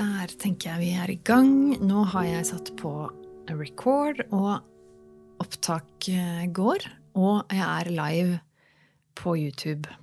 [0.00, 1.50] Der tenker jeg vi er i gang.
[1.84, 2.92] Nå har jeg satt på
[3.50, 4.60] record, og
[5.42, 6.86] opptak eh, går.
[7.20, 8.38] Og jeg er live
[9.20, 9.99] på YouTube.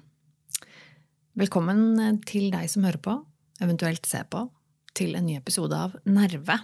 [1.38, 3.12] Velkommen til deg som hører på,
[3.62, 4.40] eventuelt ser på,
[4.98, 6.56] til en ny episode av Nerve.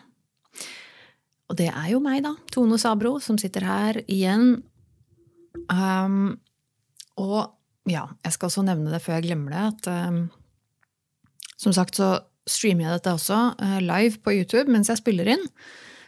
[1.45, 2.31] Og det er jo meg, da.
[2.49, 4.63] Tone Sabro, som sitter her igjen.
[5.69, 6.39] Um,
[7.21, 7.53] og
[7.85, 10.17] ja, jeg skal også nevne det før jeg glemmer det, at um,
[11.53, 12.07] som sagt så
[12.49, 15.45] streamer jeg dette også uh, live på YouTube mens jeg spiller inn.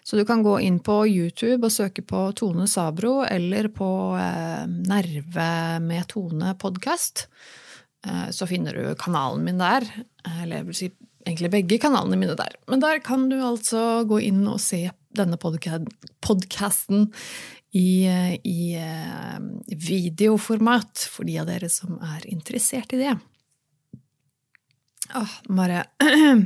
[0.02, 4.66] Så du kan gå inn på YouTube og søke på Tone Sabro eller på uh,
[4.66, 5.54] Nerve
[5.86, 7.28] med Tone podkast.
[7.30, 7.62] Uh,
[8.32, 9.86] så finner du kanalen min der.
[10.42, 10.90] Eller jeg vil si
[11.26, 12.56] egentlig begge kanalene mine der.
[12.70, 17.08] Men der kan du altså gå inn og se denne podkasten
[17.76, 18.60] i, i
[19.68, 23.16] videoformat, for de av dere som er interessert i det.
[25.16, 25.86] Åh, Mare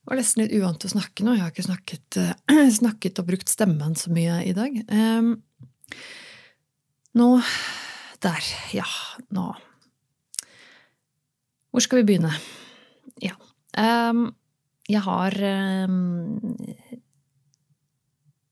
[0.00, 1.36] Det var nesten litt uvant å snakke nå.
[1.36, 2.18] Jeg har ikke snakket,
[2.80, 4.80] snakket og brukt stemmen så mye i dag.
[4.90, 5.34] Um,
[7.14, 7.32] nå
[8.24, 8.48] Der.
[8.74, 8.88] Ja,
[9.32, 9.52] nå
[11.70, 12.32] Hvor skal vi begynne?
[13.22, 13.36] Ja.
[14.90, 15.36] Jeg har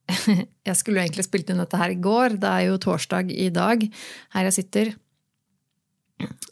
[0.69, 2.39] Jeg skulle egentlig spilt inn dette her i går.
[2.41, 3.85] Det er jo torsdag i dag,
[4.37, 4.95] her jeg sitter.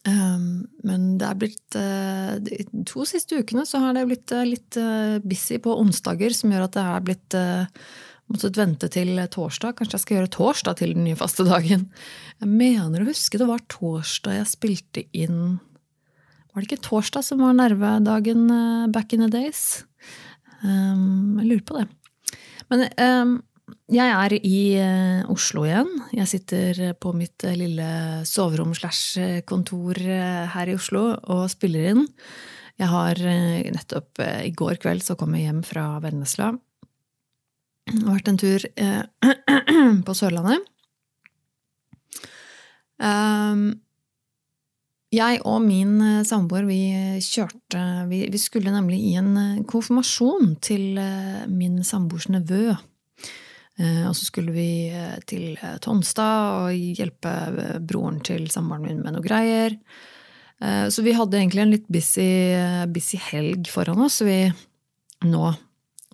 [0.06, 4.78] Men det er blitt uh, De to siste ukene så har det blitt uh, litt
[4.78, 7.38] uh, busy på onsdager, som gjør at det har blitt
[8.26, 9.76] måttet vente til torsdag.
[9.78, 11.88] Kanskje jeg skal gjøre torsdag til den nye faste dagen.
[12.42, 15.58] Jeg mener å huske det var torsdag jeg spilte inn
[16.56, 18.46] Var det ikke torsdag som var nervedagen
[18.88, 19.84] back in the days?
[20.64, 21.84] Um, jeg lurer på det.
[22.72, 23.34] Men um,
[23.92, 24.60] jeg er i
[25.28, 25.90] Oslo igjen.
[26.16, 27.88] Jeg sitter på mitt lille
[28.24, 32.06] soverom slash kontor her i Oslo og spiller inn.
[32.80, 33.20] Jeg har
[33.76, 36.54] nettopp I går kveld så kom jeg hjem fra Vennesla.
[38.00, 38.64] Og vært en tur
[40.08, 40.64] på Sørlandet.
[45.16, 46.80] Jeg og min samboer, vi
[47.24, 50.98] kjørte vi, vi skulle nemlig i en konfirmasjon til
[51.48, 52.74] min samboers nevø.
[53.76, 54.88] Og så skulle vi
[55.28, 57.32] til Tonstad og hjelpe
[57.84, 59.76] broren til samboeren min med noe greier.
[60.56, 62.28] Så vi hadde egentlig en litt busy,
[62.92, 64.38] busy helg foran oss, vi
[65.28, 65.50] nå.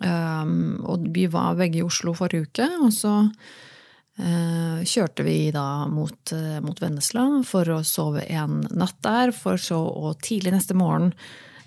[0.02, 3.14] Og vi var begge i Oslo forrige uke, og så
[4.18, 10.12] kjørte vi da mot, mot Vennesla for å sove en natt der, for så å
[10.20, 11.14] tidlig neste morgen,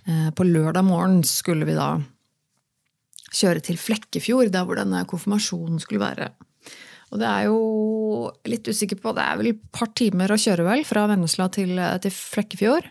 [0.06, 1.96] på lørdag morgen, skulle vi da
[3.36, 6.30] kjøre til Flekkefjord, der hvor denne konfirmasjonen skulle være.
[7.14, 7.60] Og det er jo
[8.50, 11.78] litt usikker på Det er vel et par timer å kjøre, vel, fra Vennesla til,
[12.04, 12.90] til Flekkefjord.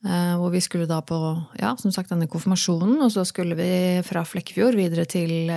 [0.00, 1.16] Eh, hvor vi skulle da på
[1.60, 3.72] ja, som sagt, denne konfirmasjonen, og så skulle vi
[4.06, 5.50] fra Flekkefjord videre til,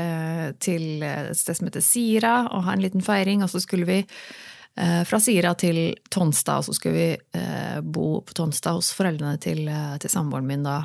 [0.59, 3.45] til et sted som heter Sira, og ha en liten feiring.
[3.45, 8.17] Og så skulle vi eh, fra Sira til Tonstad, og så skulle vi eh, bo
[8.27, 9.63] på Tonstad hos foreldrene til,
[10.03, 10.81] til samboeren min da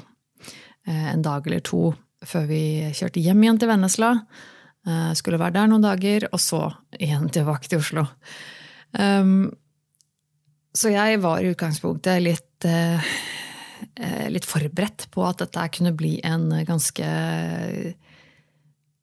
[0.88, 1.90] en dag eller to
[2.24, 2.62] før vi
[2.96, 4.14] kjørte hjem igjen til Vennesla.
[5.18, 6.62] Skulle være der noen dager, og så
[6.96, 8.06] igjen tilbake til Oslo.
[8.96, 9.50] Um,
[10.72, 12.68] så jeg var i utgangspunktet litt,
[14.32, 17.08] litt forberedt på at dette kunne bli en ganske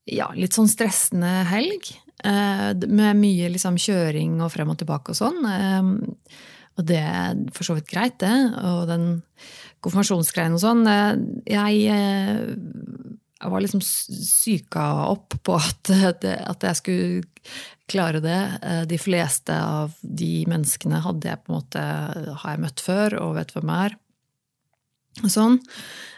[0.05, 1.91] ja, litt sånn stressende helg.
[2.25, 5.41] Uh, med mye liksom, kjøring og frem og tilbake og sånn.
[5.45, 5.93] Um,
[6.75, 8.33] og det er for så vidt greit, det.
[8.61, 9.07] Og den
[9.85, 10.83] konfirmasjonsgreien og sånn.
[11.47, 17.53] Jeg, jeg var liksom psyka opp på at, at, jeg skulle
[17.87, 18.39] klare det.
[18.89, 21.85] De fleste av de menneskene hadde jeg på en måte,
[22.41, 23.97] har jeg møtt før og vet hvem jeg er.
[25.23, 25.59] Og sånn.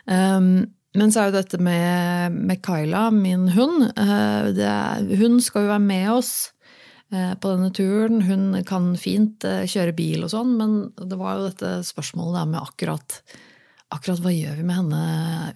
[0.08, 3.92] Men så er jo dette med, med Kyla, min hund.
[4.58, 4.70] Det,
[5.20, 6.32] hun skal jo være med oss
[7.12, 8.24] på denne turen.
[8.26, 12.64] Hun kan fint kjøre bil og sånn, men det var jo dette spørsmålet der med
[12.64, 13.20] akkurat
[13.94, 15.04] akkurat hva gjør vi med henne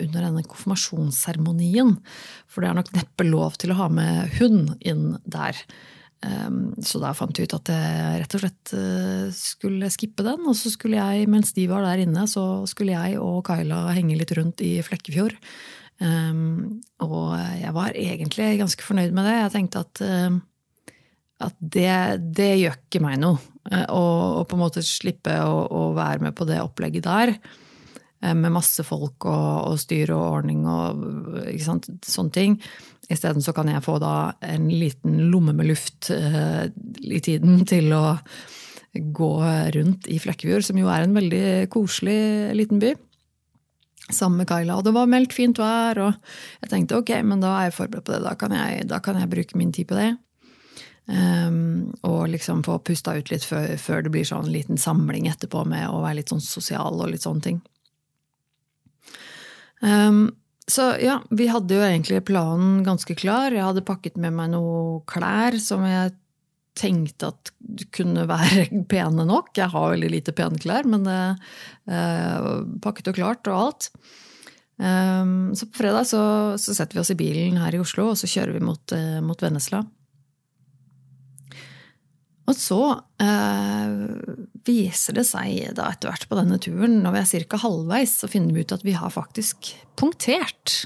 [0.05, 1.97] under denne konfirmasjonsseremonien?
[2.47, 5.57] For det er nok neppe lov til å ha med hund inn der.
[6.21, 8.71] Så da fant jeg ut at jeg rett og slett
[9.33, 10.43] skulle skippe den.
[10.45, 14.17] Og så skulle jeg, mens de var der inne, så skulle jeg og Kaila henge
[14.19, 15.33] litt rundt i Flekkefjord.
[16.01, 17.25] Og
[17.61, 19.33] jeg var egentlig ganske fornøyd med det.
[19.39, 20.03] Jeg tenkte at,
[21.47, 21.95] at det,
[22.37, 23.41] det gjør ikke meg noe.
[23.71, 27.35] Å på en måte slippe å, å være med på det opplegget der.
[28.33, 31.01] med masse folk og, og styr og ordning og
[31.61, 32.61] sånne ting.
[33.11, 36.65] Isteden så kan jeg få da en liten lomme med luft uh,
[37.01, 38.17] i tiden til å
[38.91, 39.31] gå
[39.75, 42.95] rundt i Flekkefjord, som jo er en veldig koselig liten by.
[44.11, 44.75] Sammen med Kaila.
[44.79, 46.17] Og det var meldt fint vær, og
[46.63, 48.25] jeg tenkte ok, men da er jeg forberedt på det.
[48.25, 50.09] Da kan jeg, da kan jeg bruke min tid på det.
[51.11, 55.25] Um, og liksom få pusta ut litt før, før, det blir sånn en liten samling
[55.27, 57.57] etterpå med å være litt sånn sosial og litt sånne ting.
[59.81, 60.29] Um,
[60.69, 63.53] så ja, vi hadde jo egentlig planen ganske klar.
[63.53, 66.13] Jeg hadde pakket med meg noen klær som jeg
[66.77, 67.51] tenkte at
[67.95, 69.51] kunne være pene nok.
[69.57, 72.51] Jeg har veldig lite pene klær, men eh,
[72.83, 73.89] pakket og klart og alt.
[74.81, 76.21] Um, så på fredag så,
[76.57, 79.19] så, setter vi oss i bilen her i Oslo, og så kjører vi mot, eh,
[79.21, 79.83] mot Vennesla.
[82.49, 82.79] Og så
[83.21, 83.91] eh,
[84.65, 87.59] viser det seg da etter hvert på denne turen, når vi er ca.
[87.61, 90.81] halvveis, så finner vi ut at vi har faktisk punktert.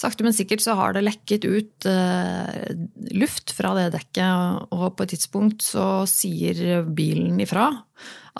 [0.00, 2.70] Sakte, men sikkert så har det lekket ut eh,
[3.12, 7.68] luft fra det dekket, og på et tidspunkt så sier bilen ifra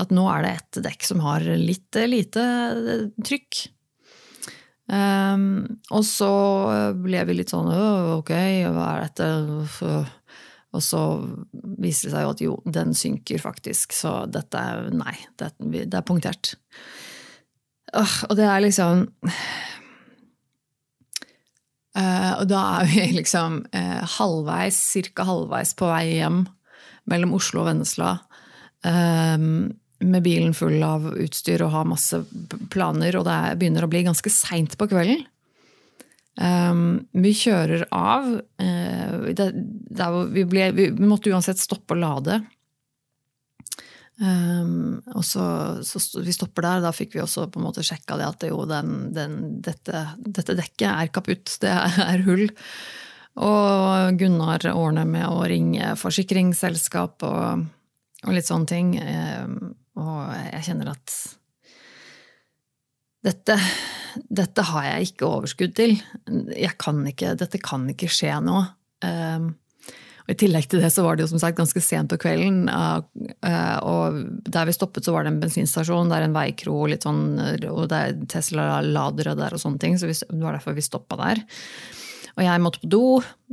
[0.00, 2.46] at nå er det et dekk som har litt lite
[3.26, 3.66] trykk.
[4.90, 6.30] Um, og så
[6.98, 8.32] ble vi litt sånn ok,
[8.74, 9.28] hva er dette?
[10.70, 11.00] Og så
[11.82, 15.96] viser det seg jo at jo, den synker faktisk, så dette er Nei, det, det
[15.98, 16.54] er punktert.
[17.96, 19.08] Og det er liksom
[21.98, 26.44] uh, Og da er vi liksom uh, halvveis, cirka halvveis på vei hjem
[27.10, 28.12] mellom Oslo og Vennesla.
[28.86, 32.22] Um, med bilen full av utstyr og har masse
[32.72, 35.26] planer, og det begynner å bli ganske seint på kvelden.
[36.40, 38.30] Um, vi kjører av.
[38.60, 42.40] Uh, det, det vi, ble, vi, måtte uansett stoppe og lade.
[44.20, 45.44] Um, og så,
[45.84, 46.84] så, Vi stopper der.
[46.86, 50.06] Da fikk vi også på en måte sjekka det at det jo, den, den, dette,
[50.24, 51.58] dette, dekket er kaputt.
[51.60, 51.74] Det
[52.10, 52.46] er hull.
[53.40, 57.68] Og Gunnar ordner med å ringe forsikringsselskap og,
[58.24, 58.96] og litt sånne ting.
[58.96, 61.18] Um, og jeg kjenner at
[63.28, 63.58] dette,
[64.28, 65.96] dette, har jeg ikke overskudd til.
[66.80, 68.62] Kan ikke, dette kan ikke skje nå.
[69.04, 69.52] Um,
[70.20, 72.68] og I tillegg til det så var det jo som sagt ganske sent på kvelden.
[72.70, 77.06] Uh, og der vi stoppet, så var det en bensinstasjon, det er en veikro, litt
[77.06, 77.24] sånn,
[77.70, 79.96] og det er Tesla-ladere der og sånne ting.
[79.98, 81.42] Så det var derfor vi stoppa der.
[82.36, 83.06] Og jeg måtte på do,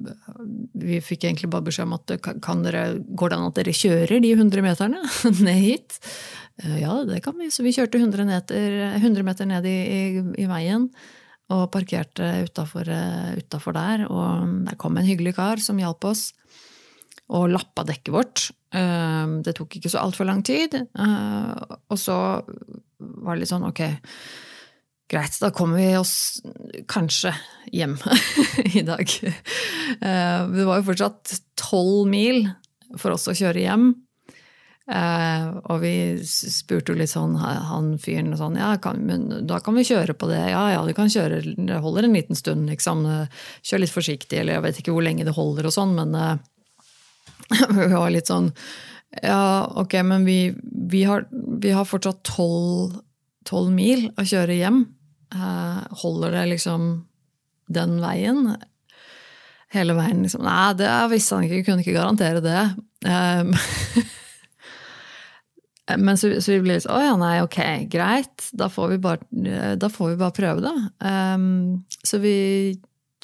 [0.77, 4.19] vi fikk egentlig bare beskjed om at kan dere, går det an at dere kjører
[4.25, 5.05] de 100 meterne
[5.47, 6.01] ned hit?
[6.81, 7.51] Ja, det kan vi.
[7.53, 10.05] Så vi kjørte 100 meter, 100 meter ned i, i,
[10.45, 10.91] i veien
[11.55, 14.07] og parkerte utafor eh, der.
[14.11, 16.33] Og der kom en hyggelig kar som hjalp oss,
[17.27, 18.49] og lappa dekket vårt.
[18.75, 20.75] Eh, det tok ikke så altfor lang tid.
[20.75, 22.19] Eh, og så
[22.99, 23.83] var det litt sånn ok,
[25.07, 26.43] greit, da kommer vi oss
[26.91, 27.35] kanskje
[27.71, 27.95] hjem
[28.79, 29.07] i dag.
[29.07, 32.49] Det var jo fortsatt tolv mil
[32.99, 33.93] for oss å kjøre hjem.
[34.87, 39.75] Eh, og vi spurte jo litt sånn, han fyren sånn Ja, kan, men da kan
[39.75, 40.43] vi kjøre på det.
[40.53, 41.41] Ja, ja, du kan kjøre.
[41.43, 43.03] Det holder en liten stund, liksom.
[43.67, 46.37] Kjør litt forsiktig, eller jeg vet ikke hvor lenge det holder og sånn, men uh,
[47.79, 48.53] vi var litt sånn
[49.23, 54.85] Ja, ok, men vi, vi, har, vi har, fortsatt tolv mil å kjøre hjem.
[55.35, 56.91] Uh, holder det liksom
[57.75, 58.55] den veien?
[59.75, 60.47] Hele veien, liksom.
[60.47, 62.61] Nei, det visste han ikke, kunne ikke garantere det.
[63.07, 63.51] Um,
[65.99, 67.61] Men så, så vi ble litt sånn Å ja, nei, ok,
[67.93, 68.49] greit.
[68.57, 70.75] Da får vi bare, får vi bare prøve, da.
[71.35, 72.37] Um, så vi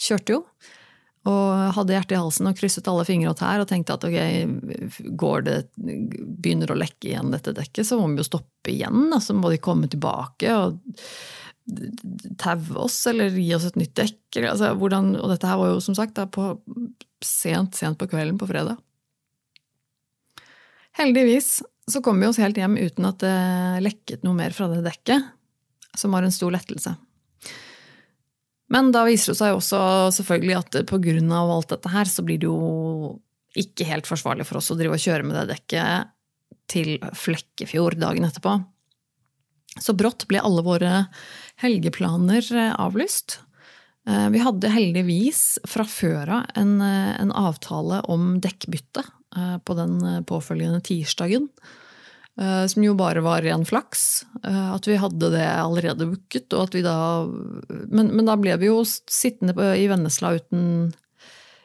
[0.01, 0.45] kjørte jo.
[1.31, 4.17] Og hadde hjertet i halsen og krysset alle fingre og tær og tenkte at ok,
[5.21, 9.07] går det, begynner å lekke igjen dette dekket, så må vi jo stoppe igjen.
[9.13, 9.21] Da.
[9.23, 10.81] Så må de komme tilbake og
[12.43, 14.41] taue oss eller gi oss et nytt dekk.
[14.43, 16.57] Altså, hvordan, og dette her var jo som sagt da, på
[17.23, 18.81] sent, sent på kvelden på fredag.
[20.99, 21.61] Heldigvis
[21.91, 23.39] så kom vi oss helt hjem uten at det
[23.83, 25.25] lekket noe mer fra det dekket,
[25.99, 26.95] som var en stor lettelse.
[28.73, 29.81] Men da viser det seg også
[30.17, 31.17] selvfølgelig at pga.
[31.43, 33.19] alt dette her, så blir det jo
[33.59, 36.13] ikke helt forsvarlig for oss å drive og kjøre med det dekket
[36.73, 38.55] til Flekkefjord dagen etterpå.
[39.77, 41.07] Så brått ble alle våre
[41.61, 42.47] helgeplaner
[42.79, 43.41] avlyst.
[44.09, 49.22] Eh, vi hadde heldigvis fra før av en, en avtale om dekkbytte Eh,
[49.65, 51.49] på den eh, påfølgende tirsdagen.
[52.41, 54.25] Eh, som jo bare var ren flaks.
[54.43, 56.49] At vi hadde det allerede booket.
[56.53, 56.97] Og at vi da,
[57.89, 60.93] men, men da ble vi jo sittende i Vennesla uten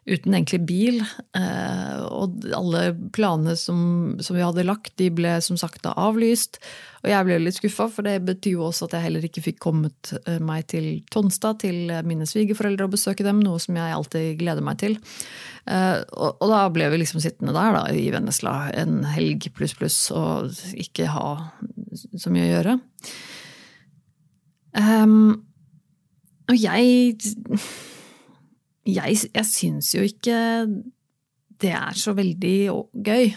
[0.08, 1.02] uten egentlig bil.
[1.36, 2.84] Eh, og alle
[3.16, 3.80] planene som,
[4.24, 6.62] som, vi hadde lagt, de ble som sagt da avlyst.
[7.04, 9.60] Og jeg ble litt skuffa, for det betyr jo også at jeg heller ikke fikk
[9.64, 14.30] kommet eh, meg til Tonstad, til mine svigerforeldre og besøke dem, noe som jeg alltid
[14.40, 14.98] gleder meg til.
[15.68, 19.76] Eh, og, og da ble vi liksom sittende der da, i Vennesla en helg pluss
[19.78, 21.34] pluss og ikke ha
[22.16, 22.78] så mye å gjøre.
[24.78, 25.20] Um,
[26.48, 27.18] og jeg
[28.88, 30.38] jeg, jeg syns jo ikke
[31.62, 32.58] det er så veldig
[32.94, 33.32] gøy.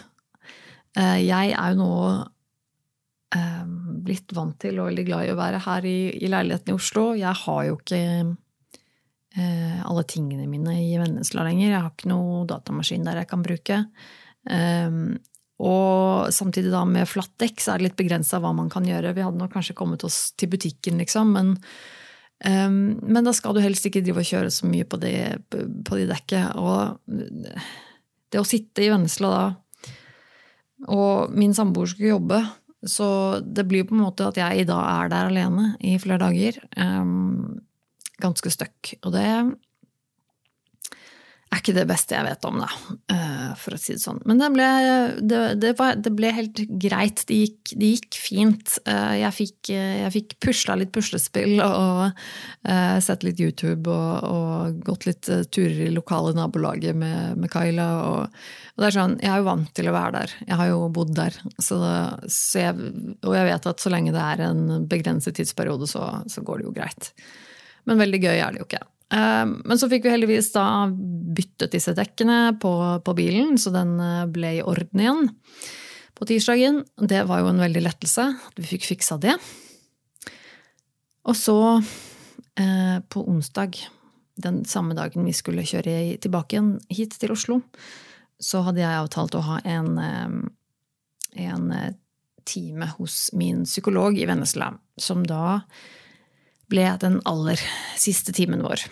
[0.98, 1.94] Eh, jeg er jo nå
[3.36, 3.64] eh,
[4.04, 7.10] blitt vant til og veldig glad i å være her i, i leiligheten i Oslo.
[7.18, 11.70] Jeg har jo ikke eh, alle tingene mine i Vennesla lenger.
[11.70, 13.82] Jeg har ikke noe datamaskin der jeg kan bruke.
[15.60, 19.12] Og samtidig da med flatt dekk så er det litt begrensa hva man kan gjøre.
[19.16, 21.52] Vi hadde nok kanskje kommet oss til butikken, liksom, men
[22.40, 25.12] Um, men da skal du helst ikke drive og kjøre så mye på de,
[25.50, 26.56] på de dekket.
[26.56, 26.96] Og
[28.30, 29.42] det å sitte i Vennesla da
[30.94, 32.38] Og min samboer skulle jobbe,
[32.88, 36.22] så det blir på en måte at jeg i dag er der alene i flere
[36.22, 36.56] dager.
[36.80, 37.60] Um,
[38.20, 38.94] ganske støkk.
[39.04, 39.26] Og det
[41.50, 42.68] er ikke det beste jeg vet om, da,
[43.10, 44.20] eh, for å si det sånn.
[44.28, 44.66] Men det ble,
[45.18, 47.24] det, det var, det ble helt greit.
[47.26, 48.76] Det gikk, gikk fint.
[48.86, 52.22] Eh, jeg fikk, jeg fikk pusla litt puslespill og
[53.02, 57.88] sett litt YouTube og, og, gått litt turer i lokale nabolaget med, med Kyla.
[58.06, 58.38] Og,
[58.76, 60.36] og, det er sånn, jeg er jo vant til å være der.
[60.46, 61.40] Jeg har jo bodd der.
[61.58, 61.80] Så,
[62.30, 62.94] så jeg,
[63.26, 66.70] og jeg vet at så lenge det er en begrenset tidsperiode, så, så går det
[66.70, 67.12] jo greit.
[67.90, 68.84] Men veldig gøy er det jo ikke.
[69.12, 72.72] Eh, men så fikk vi heldigvis da byttet disse dekkene på,
[73.04, 75.30] på, bilen, så den eh, ble i orden igjen
[76.14, 76.84] på tirsdagen.
[76.94, 79.34] Det var jo en veldig lettelse at vi fikk fiksa det.
[81.26, 81.58] Og så,
[82.60, 83.80] eh, på onsdag,
[84.40, 87.60] den samme dagen vi skulle kjøre tilbake igjen hit til Oslo,
[88.40, 89.98] så hadde jeg avtalt å ha en,
[91.36, 91.66] en
[92.48, 95.60] time hos min psykolog i Vennesla, som da
[96.70, 97.60] ble den aller
[97.98, 98.86] siste timen vår.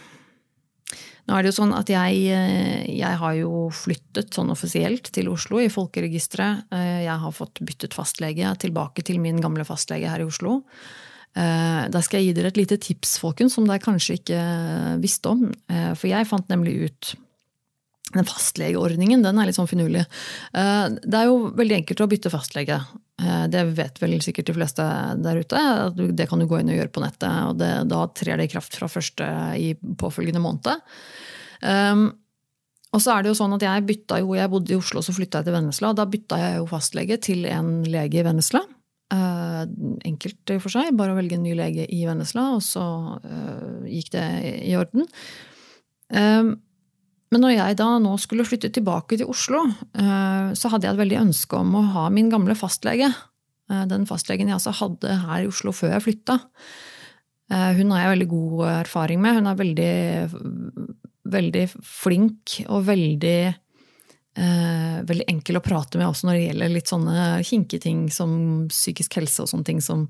[1.28, 5.28] Nå er det jo sånn at jeg, eh, jeg, har jo flyttet sånn offisielt til
[5.28, 6.70] Oslo i folkeregisteret.
[6.72, 10.62] Eh, jeg har fått byttet fastlege tilbake til min gamle fastlege her i Oslo.
[11.36, 14.40] Eh, da skal jeg gi dere et lite tips, folkens, som dere kanskje ikke
[15.04, 15.50] visste om.
[15.68, 17.12] For jeg fant nemlig ut
[18.14, 20.06] den fastlegeordningen den er litt sånn finurlig.
[20.48, 22.80] Det er jo veldig enkelt å bytte fastlege.
[23.18, 24.84] Eh, det vet vel sikkert de fleste
[25.24, 25.62] der ute.
[26.14, 27.34] Det kan du gå inn og gjøre på nettet.
[27.50, 29.26] og det, Da trer det i kraft fra første
[29.58, 30.80] i påfølgende måned.
[31.58, 32.12] Um,
[32.94, 35.10] og så er det jo sånn at Jeg bytta jo, jeg bodde i Oslo så
[35.12, 35.92] flytta jeg til Vennesla.
[35.92, 38.62] Da bytta jeg jo fastlege til en lege i Vennesla.
[39.12, 39.64] Uh,
[40.04, 42.84] enkelt for seg, bare å velge en ny lege i Vennesla, og så
[43.24, 44.26] uh, gikk det
[44.68, 45.08] i orden.
[46.12, 46.58] Um,
[47.28, 49.66] men når jeg da nå skulle flytte tilbake til Oslo,
[50.00, 53.10] eh, så hadde jeg et veldig ønske om å ha min gamle fastlege.
[53.68, 56.38] Eh, den fastlegen jeg altså hadde her i Oslo før jeg flytta.
[57.52, 59.40] Eh, hun har jeg veldig god erfaring med.
[59.40, 59.94] Hun er veldig,
[61.38, 63.40] veldig flink og veldig
[64.38, 68.36] veldig enkel å prate med også når det gjelder litt sånne hinketing som
[68.70, 70.04] psykisk helse og sånne ting som,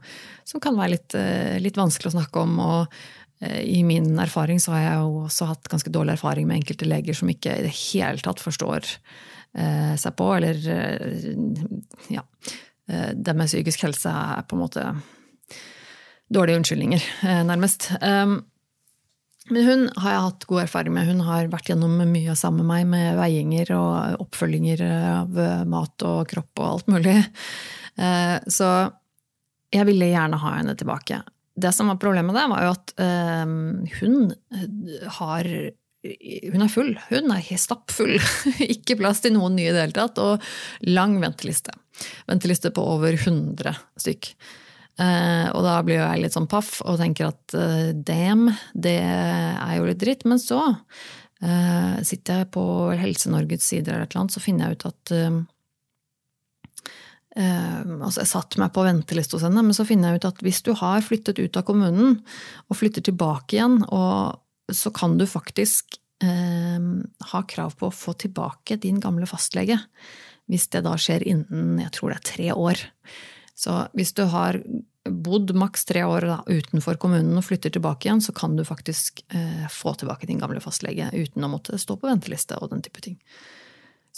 [0.44, 1.16] som kan være litt,
[1.64, 2.58] litt, vanskelig å snakke om.
[2.60, 2.98] og
[3.40, 7.14] i min erfaring så har jeg jo også hatt ganske dårlig erfaring med enkelte leger
[7.14, 8.83] som ikke i det hele tatt forstår
[9.54, 11.30] eh, seg på, eller eh,
[12.16, 12.25] ja.
[12.90, 14.87] Eh, det med psykisk helse er på en måte
[16.35, 17.04] dårlige unnskyldninger,
[17.49, 17.87] nærmest.
[18.02, 18.42] Um,
[19.49, 21.07] men hun har jeg hatt god erfaring med.
[21.09, 25.40] Hun har vært gjennom mye sammen med meg, med veiinger og oppfølginger av
[25.73, 27.14] mat og kropp og alt mulig.
[27.99, 28.68] Eh, så
[29.75, 31.21] jeg ville gjerne ha henne tilbake.
[31.58, 33.44] Det som var problemet der, var jo at eh,
[34.00, 34.32] hun
[35.18, 35.52] har
[36.08, 36.92] hun er full.
[37.10, 38.14] Hun er stappfull.
[38.74, 40.44] Ikke plass til noen nye i det hele tatt, og
[40.86, 41.74] lang venteliste.
[42.30, 44.30] Venteliste på over 100 stykk.
[44.98, 49.76] Eh, og da blir jeg litt sånn paff og tenker at eh, damn, det er
[49.76, 50.24] jo litt dritt.
[50.28, 52.64] Men så eh, sitter jeg på
[52.98, 55.14] Helse-Norges sider eller et eller annet, så finner jeg ut at
[57.38, 60.61] altså Jeg satte meg på venteliste hos henne, men så finner jeg ut at hvis
[60.66, 62.16] du har flyttet ut av kommunen
[62.66, 63.78] og flytter tilbake igjen,
[64.75, 69.78] så kan du faktisk ha krav på å få tilbake din gamle fastlege.
[70.50, 72.83] Hvis det da skjer innen jeg tror det er tre år.
[73.59, 74.59] Så hvis du har
[75.09, 79.23] bodd maks tre år da, utenfor kommunen og flytter tilbake igjen, så kan du faktisk
[79.35, 83.02] eh, få tilbake din gamle fastlege uten å måtte stå på venteliste og den type
[83.04, 83.18] ting.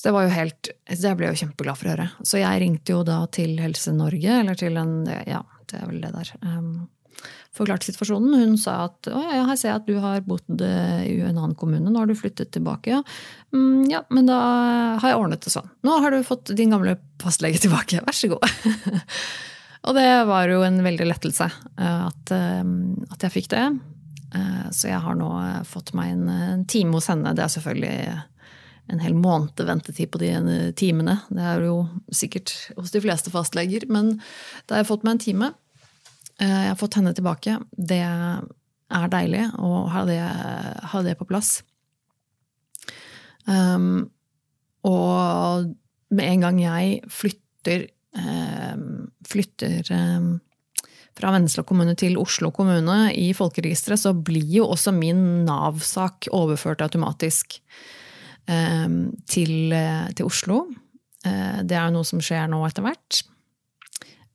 [0.01, 2.07] Så det var jo helt, det ble jeg jo kjempeglad for å høre.
[2.25, 4.95] Så jeg ringte jo da til Helse Norge, eller til en
[5.29, 6.31] Ja, det er vel det der.
[6.41, 6.87] Um,
[7.53, 8.33] forklarte situasjonen.
[8.41, 11.35] Hun sa at å, ja, her ser jeg at du har bodd eh, i en
[11.35, 12.95] annen kommune, nå har du flyttet tilbake.
[12.95, 13.03] Ja.
[13.53, 14.39] Mm, ja, men da
[15.03, 15.69] har jeg ordnet det sånn.
[15.85, 18.49] Nå har du fått din gamle fastlege tilbake, vær så god.
[19.85, 22.65] og det var jo en veldig lettelse eh, at, eh,
[23.13, 23.69] at jeg fikk det.
[24.71, 25.29] Så jeg har nå
[25.67, 27.33] fått meg en time hos henne.
[27.35, 27.97] Det er selvfølgelig
[28.91, 30.33] en hel måned ventetid på de
[30.79, 31.21] timene.
[31.31, 31.83] Det er jo
[32.15, 34.17] sikkert hos de fleste fastleger, men
[34.67, 35.51] da har jeg fått meg en time.
[36.41, 37.59] Eh, jeg har fått henne tilbake.
[37.71, 40.21] Det er deilig å ha det,
[40.93, 41.61] ha det på plass.
[43.47, 44.11] Um,
[44.87, 45.71] og
[46.15, 50.31] med en gang jeg flytter, um, flytter um,
[51.17, 56.85] fra Vennesla kommune til Oslo kommune i folkeregisteret, så blir jo også min Nav-sak overført
[56.85, 57.61] automatisk
[59.31, 59.75] til,
[60.17, 60.65] til, Oslo.
[61.27, 63.19] Uh, det er jo noe som skjer nå etter hvert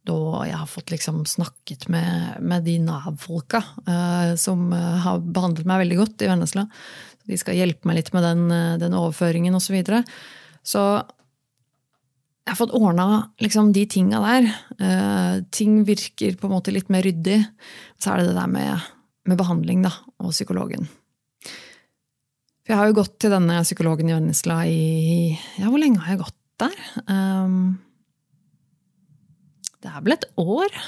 [0.05, 5.85] Da jeg har fått liksom snakket med, med de Nav-folka uh, som har behandlet meg
[5.85, 6.67] veldig godt i Vennesla.
[7.25, 8.43] De skal hjelpe meg litt med den,
[8.83, 9.71] den overføringen osv.
[9.71, 10.01] Så, videre.
[10.61, 10.83] så
[12.45, 13.07] jeg har fått ordna
[13.41, 14.51] liksom, de tinga der.
[15.49, 17.39] ting virker på en måte litt mer ryddig.
[17.97, 18.85] Så er det det der med,
[19.25, 19.89] med behandling da,
[20.21, 20.85] og psykologen.
[22.65, 24.85] For jeg har jo gått til denne psykologen i Vennesla i
[25.61, 26.79] Ja, hvor lenge har jeg gått der?
[27.05, 27.75] Um,
[29.85, 30.79] det er vel et år?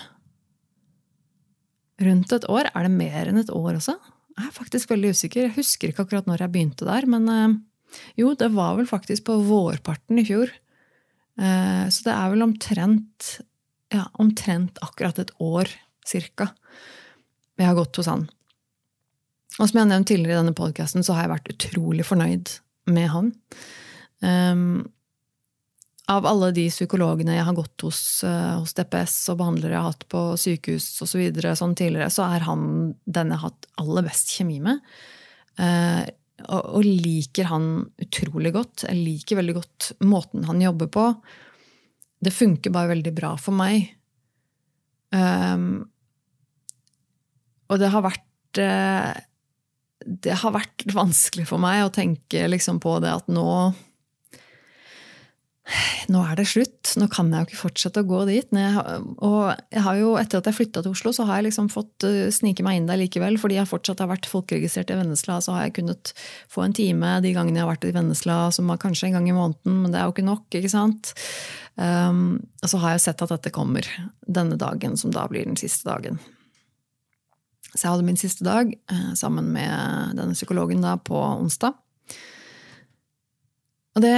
[2.01, 2.71] Rundt et år?
[2.73, 3.93] Er det mer enn et år også?
[4.37, 5.45] Jeg er faktisk veldig usikker.
[5.45, 7.53] Jeg husker ikke akkurat når jeg begynte der, men uh,
[8.17, 10.49] jo, det var vel faktisk på vårparten i fjor.
[11.37, 13.29] Uh, så det er vel omtrent,
[13.93, 15.69] ja, omtrent akkurat et år,
[16.09, 16.49] cirka,
[17.57, 18.25] jeg har gått hos han.
[19.57, 22.51] Og som jeg har nevnt tidligere i denne podkasten, så har jeg vært utrolig fornøyd
[22.93, 23.31] med han.
[24.21, 24.85] Um,
[26.07, 29.91] av alle de psykologene jeg har gått hos, uh, hos DPS og behandlere jeg har
[29.91, 32.63] hatt på sykehus og så videre, sånn tidligere, så er han
[33.03, 34.79] den jeg har hatt aller best kjemi med.
[35.59, 36.05] Uh,
[36.45, 37.67] og, og, liker han
[38.03, 38.85] utrolig godt.
[38.85, 41.05] Jeg liker veldig godt måten han jobber på.
[42.21, 43.89] Det funker bare veldig bra for meg.
[45.11, 45.87] Um,
[47.67, 49.11] og det har vært uh,
[50.07, 53.47] Det har vært vanskelig for meg å tenke liksom på det at nå
[56.07, 58.53] nå er det slutt, nå kan jeg jo ikke fortsette å gå dit.
[58.55, 59.39] Og
[59.73, 62.29] jeg har jo, etter at jeg flytta til Oslo, så har jeg liksom fått uh,
[62.31, 63.35] snike meg inn der likevel.
[63.41, 66.13] Fordi jeg fortsatt har vært folkeregistrert i Vennesla, så har jeg kunnet
[66.53, 69.27] få en time de gangene jeg har vært i Vennesla, som var kanskje en gang
[69.27, 71.11] i måneden, men det er jo ikke nok, ikke sant.
[71.75, 73.91] Um, og så har jeg sett at dette kommer
[74.23, 76.21] denne dagen, som da blir den siste dagen.
[77.77, 81.77] Så jeg hadde min siste dag uh, sammen med denne psykologen da på onsdag.
[83.97, 84.17] Og det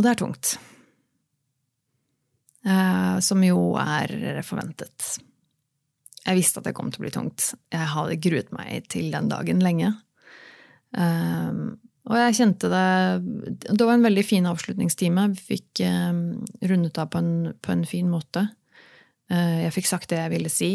[0.00, 0.54] og det er tungt.
[2.64, 5.16] Eh, som jo er forventet.
[6.20, 7.50] Jeg visste at det kom til å bli tungt.
[7.72, 9.94] Jeg hadde gruet meg til den dagen lenge.
[10.96, 11.60] Eh,
[12.10, 15.28] og jeg kjente det Det var en veldig fin avslutningstime.
[15.34, 16.22] Vi fikk eh,
[16.72, 18.48] rundet av på en, på en fin måte.
[19.30, 20.70] Jeg fikk sagt det jeg ville si.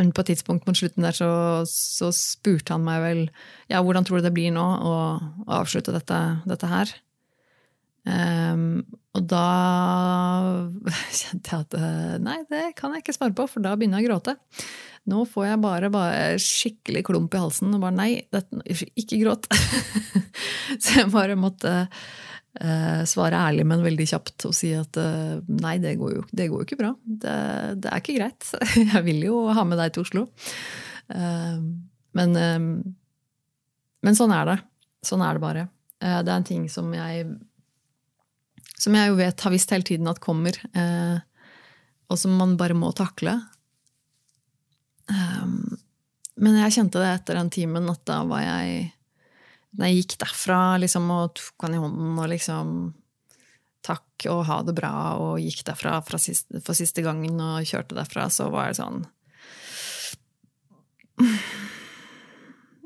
[0.00, 1.28] Men på et tidspunkt mot slutten der så,
[1.68, 3.22] så, spurte han meg vel
[3.68, 4.96] ja, hvordan tror du det blir nå å,
[5.44, 6.92] å avslutte dette, dette her.
[8.08, 8.80] Um,
[9.12, 9.46] og da
[11.20, 14.08] kjente jeg at eh, nei, det kan jeg ikke svare på, for da begynner jeg
[14.08, 14.36] å gråte.
[15.10, 18.62] Nå får jeg bare, bare skikkelig klump i halsen og bare nei, dette,
[19.00, 19.50] ikke gråt.
[20.82, 21.74] så jeg bare måtte
[23.06, 26.64] svare ærlig, men veldig kjapt og si at uh, nei, det går, jo, det går
[26.64, 26.88] ikke bra.
[27.06, 27.34] Det,
[27.78, 28.48] det, er ikke greit.
[28.94, 30.24] jeg vil jo ha med deg til Oslo.
[31.12, 31.62] Uh,
[32.18, 32.34] men,
[34.02, 34.58] men sånn er det.
[35.06, 35.68] Sånn er det bare.
[36.02, 37.28] det er en ting som jeg
[38.80, 41.18] som jeg jo vet har visst hele tiden at kommer, eh,
[42.10, 43.36] og som man bare må takle.
[46.40, 48.86] Men jeg kjente det etter den timen at da var jeg
[49.70, 52.74] Da jeg gikk derfra liksom, og tok han i hånden og liksom
[53.80, 58.26] Takk og ha det bra, og gikk derfra siste, for siste gangen og kjørte derfra,
[58.28, 59.06] så var det sånn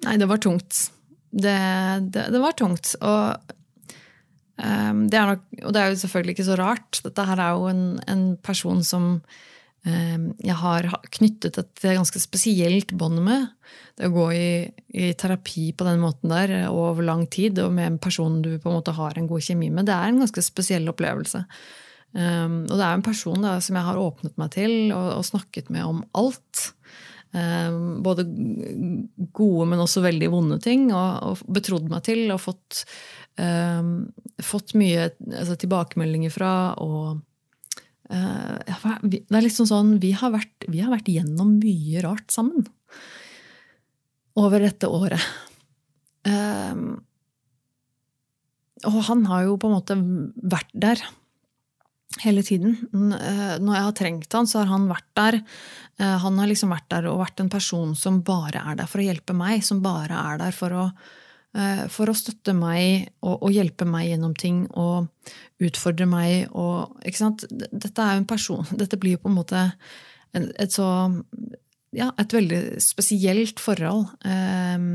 [0.05, 0.85] Nei, det var tungt.
[1.35, 1.57] Det,
[2.15, 2.95] det, det var tungt.
[3.03, 3.55] Og
[4.55, 7.01] Um, det nok, og det er jo selvfølgelig ikke så rart.
[7.03, 9.17] Dette her er jo en, en person som
[9.85, 13.51] jeg har knyttet et ganske spesielt bånd med.
[13.99, 14.47] Det å gå i,
[14.97, 18.71] i, terapi på den måten der over lang tid, og med en person du på
[18.71, 21.45] en måte har en god kjemi med, det er en ganske spesiell opplevelse.
[22.15, 25.29] Um, og det er en person da, som jeg har åpnet meg til og, og
[25.29, 26.71] snakket med om alt.
[27.35, 28.23] både
[29.35, 30.87] gode, men også veldig vonde ting.
[30.95, 32.85] Og, og betrodd meg til og fått
[33.35, 37.19] Um, fått mye altså, tilbakemeldinger fra, og
[38.05, 42.67] Det er liksom sånn vi har, vært, vi har vært gjennom mye rart sammen
[44.37, 45.25] over dette året.
[46.25, 46.99] Um,
[48.85, 49.97] og han har jo på en måte
[50.45, 51.01] vært der
[52.23, 52.77] hele tiden.
[52.93, 55.39] Eh, når jeg har trengt han, så har han vært der.
[55.99, 59.01] Eh, han har liksom vært der og vært en person som bare er der for
[59.01, 59.65] å hjelpe meg.
[59.67, 61.24] Som bare er der for å Eh,
[61.95, 65.07] for å støtte meg og, og, hjelpe meg gjennom ting og
[65.63, 66.49] utfordre meg.
[66.51, 69.61] Og, dette er jo en person Dette blir jo på en måte
[70.35, 70.89] et så
[71.95, 74.87] ja, et veldig spesielt forhold eh,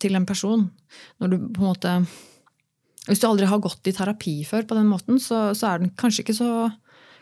[0.00, 0.66] til en person.
[1.20, 1.94] Når du på en måte
[3.06, 5.92] Hvis du aldri har gått i terapi før på den måten, så, så er den
[5.98, 6.68] kanskje ikke så,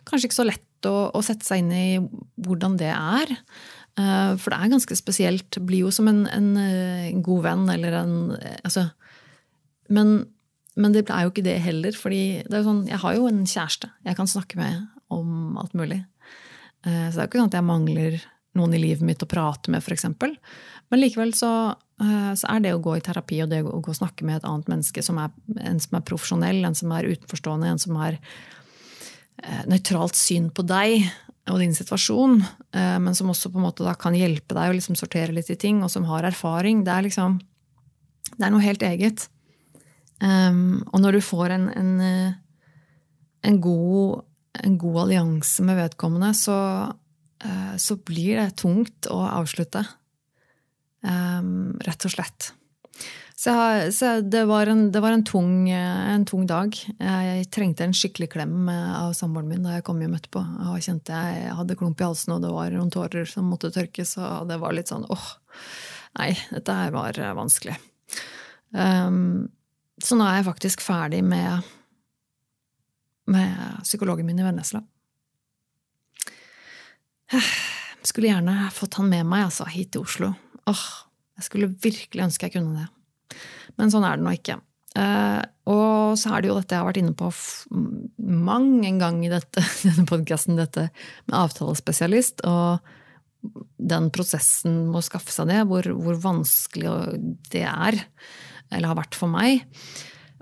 [0.09, 1.87] kanskje ikke så lett å, å, sette seg inn i
[2.45, 3.31] hvordan det er.
[3.99, 5.59] Eh, for det er ganske spesielt.
[5.67, 8.89] Blir jo som en, en, eh, god venn eller en eh, altså,
[9.91, 10.21] men,
[10.77, 11.97] men, det er jo ikke det heller.
[11.97, 16.03] fordi sånn, jeg har jo en kjæreste jeg kan snakke med om alt mulig.
[16.85, 18.17] Så det er jo ikke sånn at jeg mangler
[18.57, 20.05] noen i livet mitt å prate med, f.eks.
[20.93, 21.51] Men likevel så,
[21.99, 24.47] så, er det å gå i terapi og det å gå og snakke med et
[24.47, 25.33] annet menneske, som er,
[25.65, 28.21] en som er profesjonell, en som er utenforstående, en som har
[29.73, 31.09] nøytralt syn på deg,
[31.49, 32.41] og din situasjon,
[32.77, 35.59] eh, men som også på en måte kan hjelpe deg å liksom sortere litt i
[35.61, 36.85] ting, og som har erfaring.
[36.85, 37.41] Det er liksom
[38.29, 39.23] Det er noe helt eget.
[40.21, 42.33] Um, og når du får en, en, eh,
[43.49, 44.25] en, god,
[44.61, 46.59] en god, allianse med vedkommende, så,
[47.45, 49.81] uh, så, blir det tungt å avslutte.
[51.01, 52.51] Um, rett og slett.
[53.39, 53.53] Så,
[53.93, 56.75] så det, var en, det var en, tung, en, tung, dag.
[56.99, 60.43] Jeg trengte en skikkelig klem av samboeren min da jeg kom hjem etterpå.
[60.73, 64.17] Og kjente jeg hadde klump i halsen, og det var noen tårer som måtte tørkes.
[64.19, 65.29] Og det var litt sånn åh,
[66.19, 67.79] nei, dette her var vanskelig.
[68.75, 69.47] Um,
[70.03, 71.63] så nå er jeg faktisk ferdig med,
[73.31, 74.83] med psykologen min i Vennesla.
[78.03, 80.35] Skulle gjerne fått han med meg altså, hit til Oslo.
[80.67, 80.87] Åh,
[81.39, 82.95] jeg skulle virkelig ønske jeg kunne det.
[83.79, 84.59] Men sånn er det nå ikke.
[84.99, 87.29] Uh, og så er det jo dette jeg har vært inne på
[88.19, 90.89] mang en gang i dette, denne podkasten, dette
[91.29, 92.43] med avtalespesialist.
[92.49, 92.81] Og
[93.79, 96.91] den prosessen med å skaffe seg det, hvor, hvor, vanskelig
[97.53, 98.01] det er,
[98.73, 99.63] eller har vært for meg.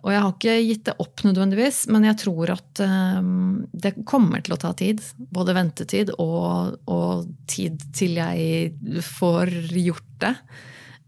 [0.07, 4.45] Og jeg har ikke gitt det opp nødvendigvis, men jeg tror at um, det kommer
[4.45, 5.03] til å ta tid.
[5.35, 10.33] Både ventetid og, og tid til jeg får gjort det.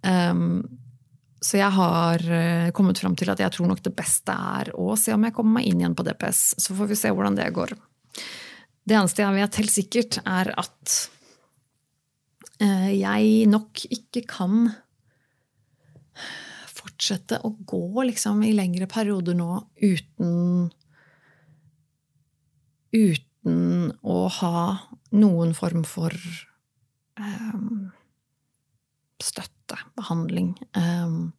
[0.02, 0.64] Um,
[1.38, 4.96] så jeg har eh, kommet fram til at jeg tror nok det beste er å
[4.98, 6.42] se om jeg kommer meg inn igjen på DPS.
[6.58, 7.74] Så får vi se hvordan det går.
[8.88, 10.96] Det eneste jeg vet helt sikkert, er at
[12.64, 14.66] eh, jeg nok ikke kan
[16.74, 20.72] fortsette å gå liksom, i lengre perioder nå uten
[22.88, 24.60] Uten å ha
[25.12, 26.14] noen form for
[27.20, 27.90] um,
[29.78, 30.54] støtte, behandling.
[30.76, 31.32] Um,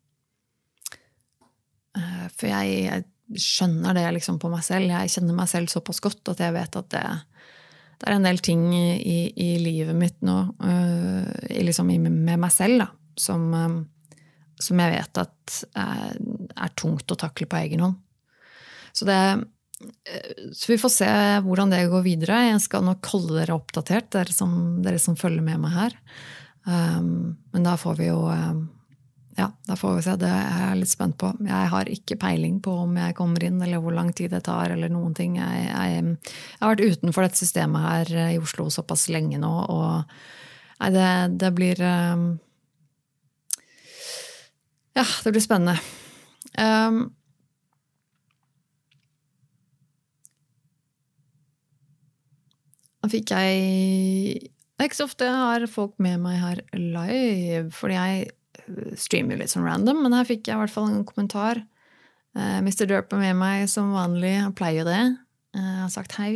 [1.98, 4.90] uh, for jeg, jeg, skjønner det liksom på meg selv.
[4.90, 7.04] Jeg kjenner meg selv såpass godt at jeg vet at det,
[8.02, 11.30] det er en del ting i, i livet mitt nå, uh,
[11.62, 12.88] liksom med meg selv, da,
[13.20, 13.78] som, um,
[14.60, 16.18] som jeg vet at er,
[16.56, 18.02] er, tungt å takle på egen hånd.
[18.98, 19.20] Så, det,
[20.58, 21.12] så vi får se
[21.46, 22.42] hvordan det går videre.
[22.50, 26.00] Jeg skal nok holde dere oppdatert, dere som, dere som følger med meg her.
[26.70, 28.68] Um, men da får vi jo um,
[29.40, 30.16] ja, da får vi se.
[30.20, 31.30] Det er jeg litt spent på.
[31.48, 34.74] Jeg har ikke peiling på om jeg kommer inn, eller hvor lang tid det tar,
[34.74, 35.38] eller noen ting.
[35.40, 40.04] Jeg, jeg, jeg har vært utenfor dette systemet her i Oslo såpass lenge nå, og
[40.82, 41.08] nei, det,
[41.40, 42.28] det blir um,
[44.98, 45.80] Ja, det blir spennende.
[46.60, 47.06] Um,
[53.00, 57.66] da fikk jeg Det er ikke så ofte jeg har folk med meg her live,
[57.76, 61.60] fordi jeg streamer litt sånn random, men her fikk jeg i hvert fall en kommentar.
[62.32, 62.86] Uh, Mr.
[62.88, 65.02] Derp er med meg som vanlig, han pleier jo det.
[65.52, 66.32] Uh, jeg har sagt hei.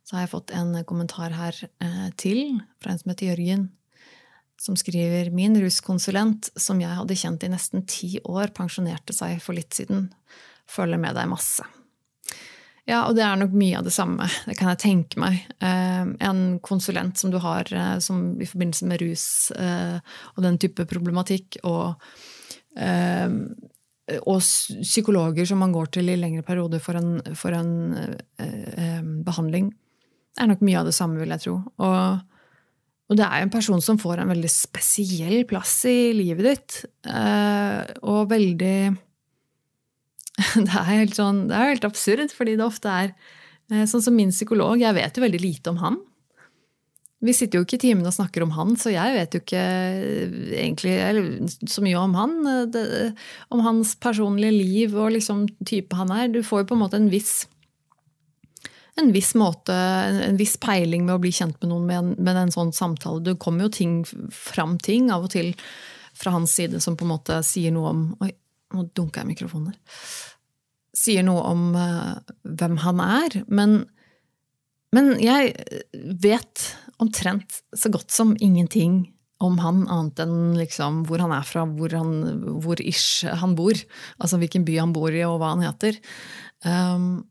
[0.00, 3.68] Så har jeg fått en kommentar her uh, til fra en som heter Jørgen,
[4.64, 9.60] som skriver min ruskonsulent, som jeg hadde kjent i nesten ti år, pensjonerte seg for
[9.60, 10.08] litt siden.
[10.72, 11.68] Følger med deg masse.
[12.84, 14.26] Ja, og det er nok mye av det samme.
[14.44, 15.38] Det kan jeg tenke meg.
[15.64, 19.96] Eh, en konsulent som du har eh, som, i forbindelse med rus eh,
[20.34, 21.96] og den type problematikk, og,
[24.18, 29.70] og psykologer som man går til i lengre perioder for en, for en behandling,
[30.34, 31.54] er nok mye av det samme, vil jeg tro.
[31.86, 32.18] Og,
[33.08, 36.80] og det er en person som får en veldig spesiell plass i livet ditt,
[38.02, 38.76] og veldig
[40.66, 43.12] det er helt, sånn, det er helt absurd, fordi det ofte er
[43.70, 44.80] eh, sånn som min psykolog.
[44.82, 46.00] Jeg vet jo veldig lite om han.
[47.24, 49.62] Vi sitter jo ikke i timen og snakker om han, så jeg vet jo ikke
[49.62, 50.98] eh, egentlig
[51.70, 52.36] så mye om han.
[52.50, 52.84] Eh, det,
[53.54, 56.30] om hans personlige liv og liksom type han er.
[56.34, 57.44] Du får jo på en måte en viss
[58.94, 62.36] en viss måte, en viss peiling med å bli kjent med noen med en, med
[62.38, 63.24] en sånn samtale.
[63.26, 63.96] Det kommer jo ting
[64.30, 65.50] fram ting av og til
[66.14, 68.30] fra hans side som på en måte sier noe om Oi,
[68.74, 69.98] nå dunker jeg mikrofonen der.
[70.94, 73.40] Sier noe om uh, hvem han er.
[73.48, 73.82] Men,
[74.94, 75.54] men jeg
[76.22, 76.68] vet
[77.02, 79.02] omtrent så godt som ingenting
[79.42, 82.14] om han, annet enn liksom hvor han er fra, hvor, han,
[82.62, 83.76] hvor ish han bor.
[84.22, 85.98] Altså hvilken by han bor i, og hva han heter.
[86.64, 87.24] Um,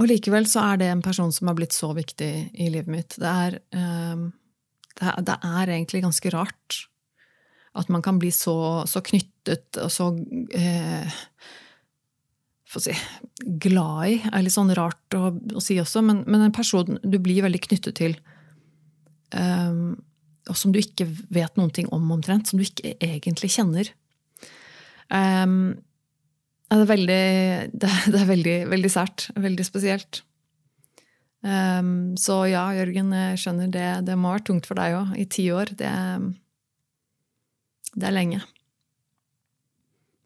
[0.00, 3.18] og likevel så er det en person som har blitt så viktig i livet mitt.
[3.20, 4.30] Det er, um,
[5.00, 6.82] det det er egentlig ganske rart
[7.78, 10.10] at man kan bli så, så knyttet og så
[10.56, 11.20] eh,
[12.80, 12.94] si,
[13.64, 17.18] glad i, er litt sånn rart å, å si også, men, men, en person du
[17.22, 18.16] blir veldig knyttet til,
[19.36, 19.94] um,
[20.50, 23.92] og som du ikke vet noen ting om omtrent, som du ikke egentlig kjenner.
[25.12, 25.78] Um,
[26.72, 27.24] det er veldig,
[27.76, 29.28] det, det er veldig, veldig sært.
[29.36, 30.22] Veldig spesielt.
[31.42, 35.12] Um, så ja, Jørgen, jeg skjønner det, det må ha vært tungt for deg òg,
[35.20, 35.74] i ti år.
[35.78, 35.92] Det,
[37.96, 38.42] det er lenge.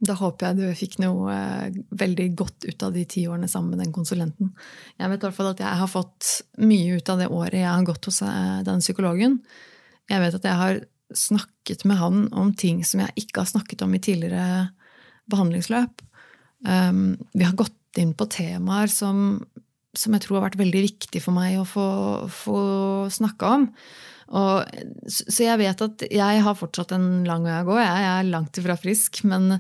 [0.07, 3.72] Da håper jeg du fikk noe eh, veldig godt ut av de ti årene sammen
[3.72, 4.52] med den konsulenten.
[5.00, 7.70] Jeg vet i hvert fall at jeg har fått mye ut av det året jeg
[7.70, 9.38] har gått hos eh, den psykologen.
[10.12, 10.83] Jeg vet at jeg har
[11.16, 14.66] snakket med han om ting som jeg ikke har snakket om i tidligere
[15.31, 16.02] behandlingsløp.
[16.66, 19.38] Um, vi har gått inn på temaer som,
[19.96, 21.88] som, jeg tror har vært veldig viktig for meg å få,
[22.33, 22.61] få
[23.12, 23.68] snakka om.
[24.35, 24.67] Og,
[25.07, 27.79] så jeg vet at jeg har fortsatt en lang vei å gå.
[27.79, 29.23] Jeg er langt ifra frisk.
[29.29, 29.59] Men,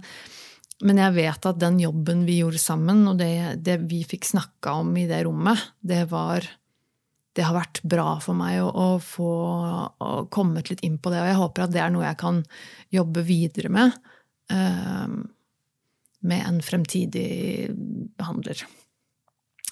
[0.82, 4.78] men jeg vet at den jobben vi gjorde sammen, og det, det vi fikk snakka
[4.82, 6.48] om i det rommet, det var
[7.36, 9.30] det har vært bra for meg å, å få
[10.00, 11.20] å kommet litt inn på det.
[11.20, 12.40] Og jeg håper at det er noe jeg kan
[12.96, 13.98] jobbe videre med.
[14.48, 15.20] Uh,
[16.26, 17.68] med en fremtidig
[18.16, 18.64] behandler.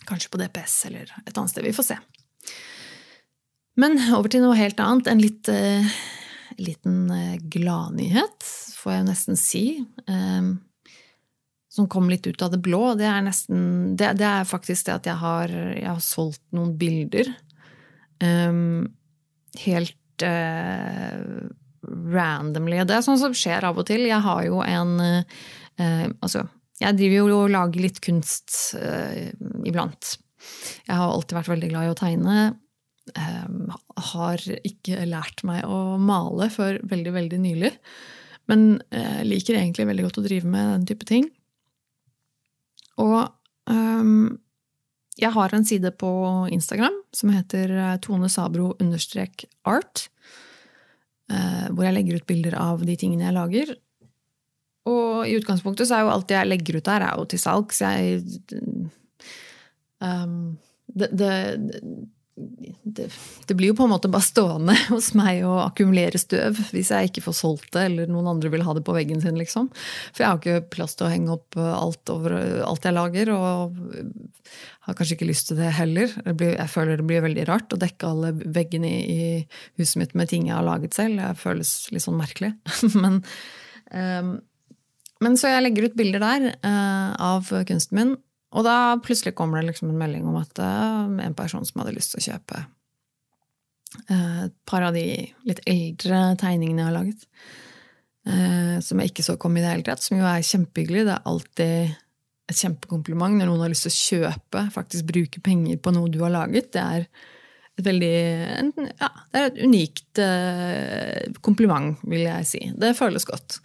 [0.04, 1.64] Kanskje på DPS eller et annet sted.
[1.64, 1.98] Vi får se.
[3.80, 5.10] Men over til noe helt annet.
[5.10, 5.96] En litt eh,
[6.60, 8.46] liten eh, gladnyhet,
[8.78, 9.64] får jeg nesten si.
[10.06, 10.52] Eh,
[11.74, 12.94] som kom litt ut av det blå.
[12.98, 16.76] Det er, nesten, det, det er faktisk det at jeg har, jeg har solgt noen
[16.78, 17.32] bilder.
[18.22, 18.92] Um,
[19.58, 21.48] helt uh,
[22.14, 22.78] randomly.
[22.86, 24.06] Det er sånn som skjer av og til.
[24.06, 24.94] Jeg har jo en
[26.22, 26.44] Altså,
[26.78, 28.76] jeg driver jo og lager litt kunst
[29.66, 30.12] iblant.
[30.86, 32.36] Jeg har alltid vært veldig glad i å tegne.
[33.12, 33.68] Ehm,
[34.12, 37.72] har ikke lært meg å male før veldig, veldig nylig.
[38.48, 41.28] Men uh, liker egentlig veldig godt å drive med den type ting.
[43.00, 43.28] Og
[43.68, 44.34] um,
[45.20, 46.10] jeg har en side på
[46.52, 50.08] Instagram som heter eh, Tone Sabro understrek art.
[51.30, 53.72] Uh, hvor jeg legger ut bilder av de tingene jeg lager.
[54.90, 57.80] Og i utgangspunktet så er jo alt jeg legger ut der, er jo til salgs.
[57.80, 58.20] Jeg
[60.04, 60.58] um,
[60.92, 61.32] det, det,
[62.34, 63.06] det,
[63.46, 67.10] det, blir jo på en måte bare stående hos meg og akkumulere støv hvis jeg
[67.10, 69.38] ikke får solgt det, eller noen andre vil ha det på veggen sin.
[69.38, 69.70] liksom.
[70.10, 73.78] For jeg har ikke plass til å henge opp alt over alt jeg lager, og
[74.84, 76.10] har kanskje ikke lyst til det heller.
[76.26, 80.02] Det blir, jeg føler det blir veldig rart å dekke alle veggene i, i huset
[80.02, 81.20] mitt med ting jeg har laget selv.
[81.20, 82.52] Det føles litt sånn merkelig.
[83.04, 83.22] men,
[83.94, 84.36] um,
[85.24, 88.16] men så jeg legger ut bilder der uh, av kunsten min,
[88.54, 91.96] og da plutselig kommer det liksom en melding om at uh, en person som hadde
[91.96, 92.62] lyst til å kjøpe
[94.06, 95.06] uh, et par av de
[95.48, 97.26] litt eldre tegningene jeg har laget,
[98.30, 101.06] uh, som jeg ikke så komme i det hele tatt, som jo er kjempehyggelig.
[101.08, 102.00] Det er alltid
[102.52, 106.20] et kjempekompliment når noen har lyst til å kjøpe, faktisk bruke penger på noe du
[106.22, 106.70] har laget.
[106.76, 107.08] Det er
[107.74, 108.14] et veldig
[109.00, 110.20] ja, det er et unikt
[111.42, 112.60] kompliment, vil jeg si.
[112.78, 113.58] Det føles godt.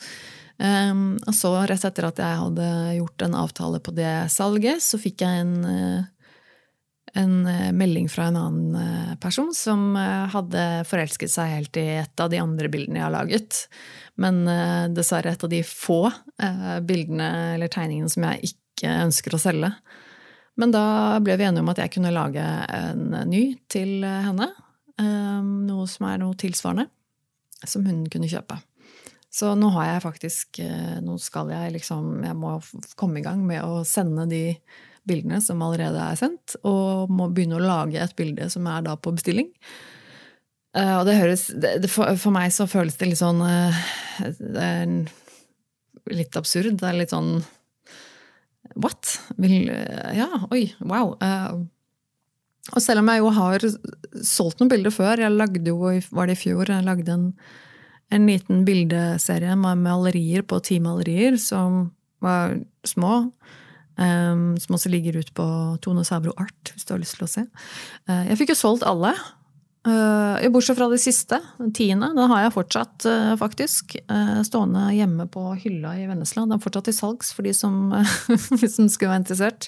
[0.60, 5.00] Um, og så, rett etter at jeg hadde gjort en avtale på det salget, så
[5.00, 6.34] fikk jeg en, eh,
[7.22, 12.24] en eh, melding fra en annen eh, person som hadde forelsket seg helt i et
[12.24, 13.64] av de andre bildene jeg har laget.
[14.20, 14.44] Men
[14.92, 16.02] dessverre et av de få
[16.84, 19.70] bildene eller tegningene som jeg ikke ønsker å selge.
[20.60, 20.84] Men da
[21.24, 24.50] ble vi enige om at jeg kunne lage en ny til henne.
[25.00, 26.90] Noe som er noe tilsvarende,
[27.64, 28.60] som hun kunne kjøpe.
[29.30, 32.56] Så nå har jeg faktisk eh, Nå skal jeg liksom Jeg må
[32.98, 34.44] komme i gang med å sende de
[35.10, 38.94] bildene som allerede er sendt, og må begynne å lage et bilde som er da
[39.00, 39.48] på bestilling.
[40.78, 43.80] Eh, og det høres det, for, meg så føles det litt sånn eh,
[44.38, 44.92] Det er
[46.14, 46.78] litt absurd.
[46.78, 47.40] Det er litt sånn
[48.76, 49.16] What?
[49.42, 49.72] Vil,
[50.14, 51.16] ja, oi, wow.
[52.70, 53.66] Og selv om jeg jo har
[54.30, 57.26] solgt noen bilder før, jeg lagde jo, var det i fjor, jeg lagde en
[58.10, 61.90] en liten bildeserie med malerier på ti malerier som
[62.24, 63.30] var små.
[64.00, 65.46] Um, som også ligger ute på
[65.84, 67.44] Tone Sabro Art, hvis du har lyst til å se.
[68.08, 69.12] Uh, jeg fikk jo solgt alle.
[69.84, 72.14] Uh, bortsett fra det siste, den tiende.
[72.16, 73.98] Den har jeg fortsatt, uh, faktisk.
[74.48, 76.46] stående hjemme på hylla i Vennesla.
[76.46, 77.92] Den er fortsatt til salgs for de som,
[78.78, 79.68] som skulle være interessert.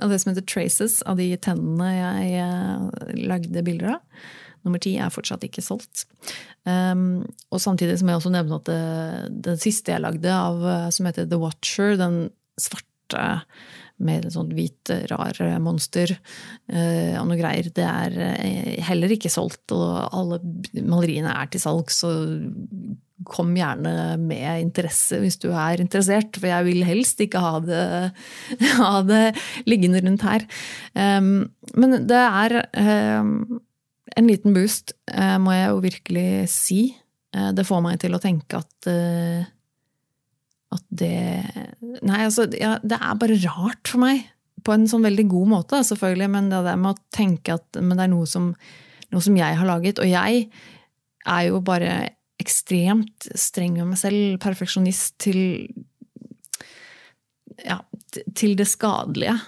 [0.00, 4.24] Det som heter Traces, av de tennene jeg lagde bilder av.
[4.66, 6.04] Nummer ti er fortsatt ikke solgt.
[6.66, 7.24] Um,
[7.54, 8.82] og samtidig må jeg også nevne at det,
[9.46, 12.26] den siste jeg lagde, av, som heter The Watcher, den
[12.60, 13.22] svarte
[14.02, 19.32] med et sånt hvit, rar monster uh, og noe greier, det er uh, heller ikke
[19.32, 19.72] solgt.
[19.72, 20.40] Og alle
[20.82, 22.12] maleriene er til salg, så
[23.26, 27.86] kom gjerne med interesse hvis du er interessert, for jeg vil helst ikke ha det,
[28.82, 29.22] ha det
[29.68, 30.44] liggende rundt her.
[30.92, 32.58] Um, men det er
[33.22, 33.62] um,
[34.14, 36.80] en liten boost, eh, må jeg jo virkelig si.
[37.34, 39.52] Eh, det får meg til å tenke at eh,
[40.74, 41.16] at det
[42.02, 44.26] Nei, altså, ja, det er bare rart for meg.
[44.66, 47.82] På en sånn veldig god måte, selvfølgelig, men det der med å tenke at det
[47.82, 48.50] er noe som,
[49.14, 50.00] noe som jeg har laget.
[50.02, 50.48] Og jeg
[51.26, 51.92] er jo bare
[52.42, 55.40] ekstremt streng med meg selv, perfeksjonist til
[57.64, 57.78] ja,
[58.36, 59.38] til det skadelige.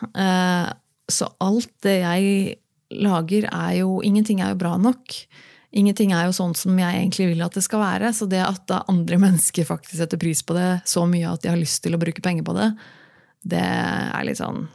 [1.12, 2.56] Så alt det jeg
[2.90, 5.14] lager, er jo Ingenting er jo bra nok.
[5.76, 8.12] Ingenting er jo sånn som jeg egentlig vil at det skal være.
[8.16, 11.60] Så det at andre mennesker faktisk setter pris på det så mye at de har
[11.60, 12.72] lyst til å bruke penger på det,
[13.48, 14.66] det er litt sånn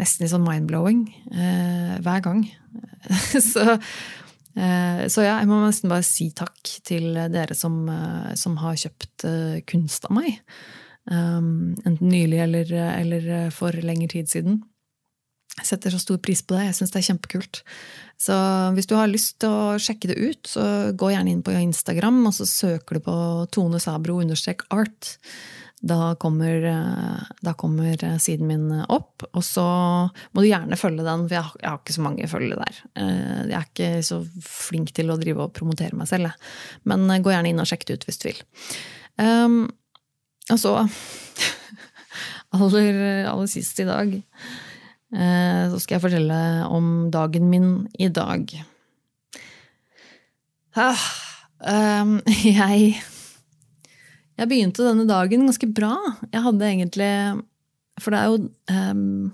[0.00, 1.02] Nesten litt sånn mind-blowing
[1.36, 2.38] eh, hver gang.
[3.52, 3.74] så,
[4.56, 8.78] eh, så, ja, jeg må nesten bare si takk til dere som, eh, som har
[8.80, 10.40] kjøpt eh, kunst av meg.
[11.12, 14.62] Um, enten nylig eller, eller for lengre tid siden.
[15.60, 16.68] Jeg setter så stor pris på det.
[16.70, 17.60] Jeg syns det er kjempekult.
[18.22, 18.36] Så
[18.76, 20.64] hvis du har lyst til å sjekke det ut, så
[20.96, 23.16] gå gjerne inn på Instagram, og så søker du på
[23.52, 25.16] Tone Sabro understrek art.
[25.82, 26.64] Da kommer,
[27.42, 29.26] da kommer, siden min opp.
[29.34, 29.66] Og så
[30.32, 32.80] må du gjerne følge den, for jeg har, jeg har ikke så mange følgere der.
[33.02, 36.32] Eh, jeg er ikke så flink til å drive og promotere meg selv,
[36.88, 38.44] men gå gjerne inn og sjekk det ut hvis du vil.
[39.20, 39.62] Um,
[40.48, 40.78] og så
[42.56, 44.71] aller, aller sist i dag Eh,
[45.12, 46.36] så skal jeg fortelle
[46.72, 47.66] om dagen min
[48.00, 48.54] i dag.
[50.72, 50.96] Ah,
[52.00, 52.94] um, jeg
[54.38, 55.92] Jeg begynte denne dagen ganske bra.
[56.32, 57.10] Jeg hadde egentlig
[58.00, 58.38] For det er jo
[58.72, 59.32] um,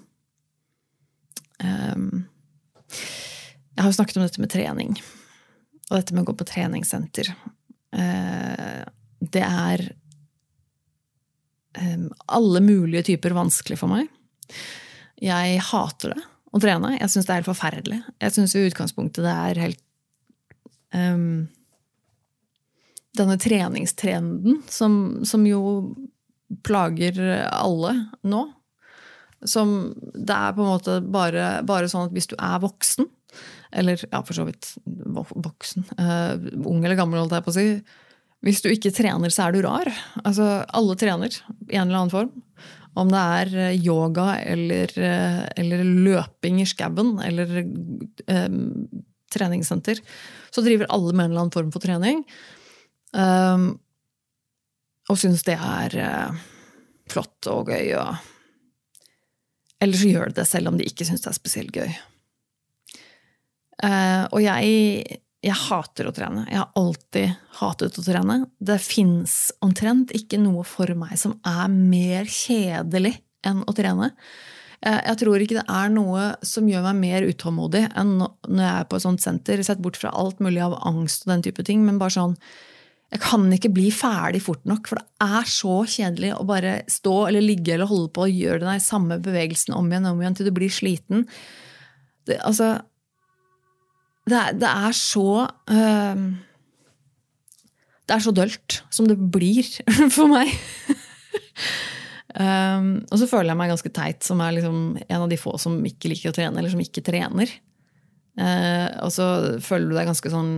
[1.63, 2.09] um,
[2.91, 4.99] Jeg har jo snakket om dette med trening.
[5.89, 7.31] Og dette med å gå på treningssenter.
[7.95, 8.83] Uh,
[9.23, 9.89] det er
[11.79, 14.09] alle mulige typer vanskelig for meg.
[15.23, 16.95] Jeg hater det å trene.
[16.97, 18.01] Jeg syns det er helt forferdelig.
[18.23, 19.83] Jeg syns i utgangspunktet det er helt
[20.95, 21.49] um,
[23.19, 24.93] Denne treningstrenden som,
[25.27, 25.63] som, jo
[26.65, 27.19] plager
[27.51, 28.45] alle nå.
[29.43, 33.09] Som Det er på en måte bare, bare sånn at hvis du er voksen,
[33.75, 37.67] eller ja, for så vidt voksen, uh, ung eller gammel, holdt jeg på å si.
[38.47, 39.91] Hvis du ikke trener, så er du rar.
[40.23, 42.31] Altså, alle trener i en eller annen form.
[42.99, 48.63] Om det er eh, yoga eller, uh, eller løping i skauen eller um,
[49.33, 50.01] treningssenter,
[50.51, 52.25] så driver alle med en eller annen form for trening.
[53.13, 53.71] Um,
[55.09, 56.43] og syns det er uh,
[57.13, 57.95] flott og gøy.
[58.01, 58.17] Og...
[59.85, 61.93] Eller så gjør de det selv om de ikke syns det er spesielt gøy.
[63.79, 66.45] Uh, og jeg, jeg, hater å trene.
[66.51, 68.39] Jeg har alltid hatet å trene.
[68.59, 73.15] Det fins omtrent ikke noe for meg som er mer kjedelig
[73.47, 74.13] enn å trene.
[74.79, 78.73] Uh, jeg tror ikke det er noe som gjør meg mer utålmodig enn når jeg
[78.73, 79.63] er på et sånt senter.
[79.67, 82.37] Sett bort fra alt mulig av angst og den type ting, men bare sånn
[83.09, 87.15] jeg kan ikke bli ferdig fort nok, for det er så kjedelig å bare stå
[87.31, 90.37] eller ligge eller holde på og gjøre den samme bevegelsen om igjen og om igjen
[90.37, 91.25] til du blir sliten.
[92.29, 92.75] Det, altså
[94.29, 96.23] det er, det er så øh,
[98.09, 99.67] Det er så dølt som det blir
[100.17, 100.53] for meg.
[102.35, 105.57] um, og så føler jeg meg ganske teit, som er liksom en av de få
[105.61, 107.53] som ikke liker å trene, eller som ikke trener.
[108.39, 109.29] Uh, og så
[109.65, 110.53] føler du deg ganske sånn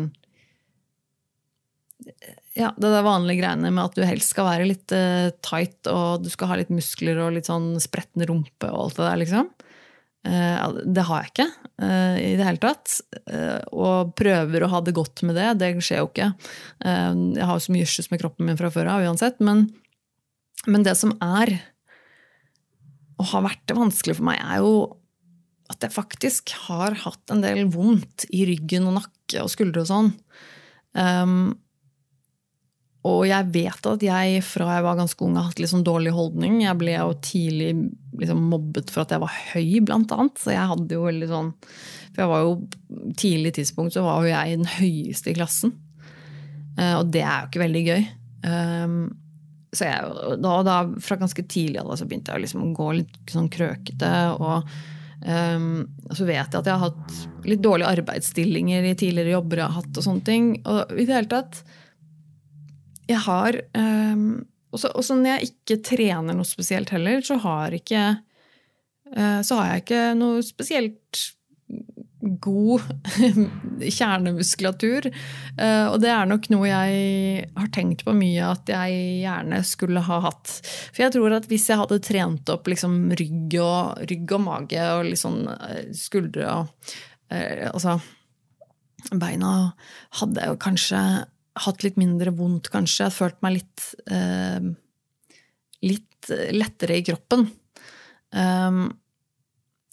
[2.57, 6.25] ja, det der vanlige greiene med at du helst skal være litt uh, tight, og
[6.25, 9.51] du skal ha litt muskler og litt sånn spretten rumpe og alt det der, liksom.
[10.27, 11.47] Uh, det har jeg ikke
[11.81, 12.99] uh, i det hele tatt.
[13.73, 15.49] og prøver å ha det godt med det.
[15.63, 16.33] Det skjer jo ikke.
[16.85, 19.41] jeg har jo så mye jysjes med kroppen min fra før av uansett.
[19.41, 19.69] Men,
[20.67, 21.55] men det som er,
[23.21, 24.75] og har vært det vanskelig for meg, er jo
[25.71, 29.91] at jeg faktisk har hatt en del vondt i ryggen og nakke og skuldre og
[29.91, 30.09] sånn.
[30.99, 31.53] Um,
[33.09, 36.13] og jeg vet at jeg fra jeg var ganske ung har hatt litt sånn dårlig
[36.13, 36.59] holdning.
[36.67, 37.71] Jeg ble jo tidlig
[38.21, 40.37] liksom mobbet for at jeg var høy, blant annet.
[40.43, 41.49] Så jeg hadde jo veldig sånn
[42.11, 42.53] For jeg var jo
[43.17, 45.73] tidlig tidspunkt så var jo jeg den høyeste i klassen.
[46.77, 48.07] Eh, og det er jo ikke veldig gøy.
[48.51, 49.03] Ehm,
[49.73, 53.33] så jeg, da, da, fra ganske tidlig av så begynte jeg liksom å gå litt
[53.33, 54.15] sånn krøkete.
[54.37, 54.71] Og
[55.25, 59.71] um, så vet jeg at jeg har hatt litt dårlige arbeidsstillinger i tidligere jobber jeg
[59.71, 59.93] har hatt.
[59.95, 60.51] Og sånne ting.
[60.67, 61.63] Og i det hele tatt
[63.11, 68.07] jeg har um, også, også, når jeg ikke trener noe spesielt heller, så har, ikke,
[69.17, 71.27] uh, så har jeg ikke noe spesielt
[72.21, 72.85] god
[73.99, 75.09] kjernemuskulatur.
[75.57, 80.05] Uh, og det er nok noe jeg har tenkt på mye at jeg gjerne skulle
[80.07, 80.55] ha hatt.
[80.93, 84.89] For jeg tror at hvis jeg hadde trent opp liksom rygg, og, rygg og mage
[84.95, 85.43] og liksom
[85.97, 86.91] skuldre og
[87.33, 88.01] uh, Altså
[89.17, 89.73] Beina
[90.19, 91.01] hadde jeg jo kanskje
[91.67, 93.05] hatt litt mindre vondt, kanskje.
[93.05, 94.71] Jeg har følt meg litt, eh,
[95.87, 97.47] litt lettere i kroppen.
[98.31, 98.85] Um,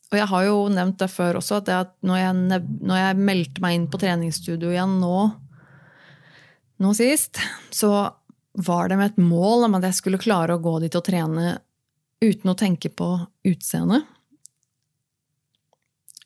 [0.07, 3.63] og jeg har jo nevnt det før også, at, at når, jeg, når, jeg, meldte
[3.63, 5.15] meg inn på treningsstudio igjen nå,
[6.83, 7.41] nå sist,
[7.73, 7.91] så
[8.67, 11.57] var det med et mål om at jeg skulle klare å gå dit og trene
[12.23, 13.09] uten å tenke på
[13.45, 14.07] utseendet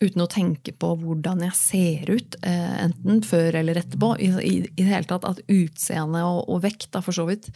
[0.01, 4.15] uten å tenke på hvordan jeg ser ut, eh, enten før eller etterpå.
[4.17, 7.51] I, i, i det hele tatt At utseende og, og vekt da, for så vidt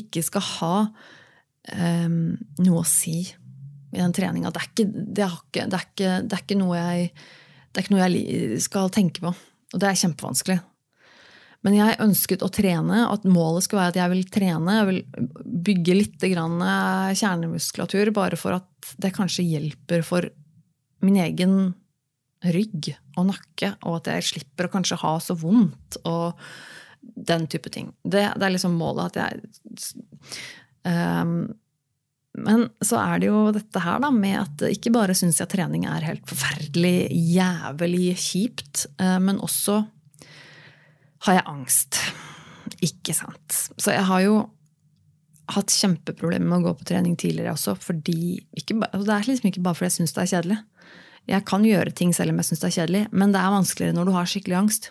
[0.00, 0.74] ikke skal ha
[1.76, 4.52] um, noe å si i den treninga.
[4.54, 5.28] Det, det, det,
[5.66, 5.76] det,
[6.08, 9.34] er ikke noe jeg skal tenke på.
[9.70, 10.58] Og det er kjempevanskelig.
[11.66, 14.76] Men jeg ønsket å trene, og at målet skulle være at jeg vil trene.
[14.78, 15.00] Jeg vil
[15.68, 20.30] bygge litt kjernemuskulatur, bare for at det kanskje hjelper for
[21.04, 21.74] min egen
[22.40, 26.38] rygg og nakke, og at jeg slipper å kanskje ha så vondt og
[27.00, 27.90] den type ting.
[28.02, 29.40] Det, det er liksom målet at jeg
[30.84, 31.50] um,
[32.36, 35.86] Men så er det jo dette her da, med at ikke bare syns jeg trening
[35.88, 39.82] er helt forferdelig, jævlig kjipt, uh, men også
[41.26, 42.00] har jeg angst.
[42.84, 43.64] Ikke sant.
[43.76, 44.40] Så jeg har jo
[45.50, 49.50] hatt kjempeproblemer med å gå på trening tidligere også, fordi ikke, altså Det er liksom
[49.50, 50.58] ikke bare fordi jeg syns det er kjedelig.
[51.30, 53.96] Jeg kan gjøre ting selv om jeg syns det er kjedelig, men det er vanskeligere
[53.96, 54.90] når du har skikkelig angst.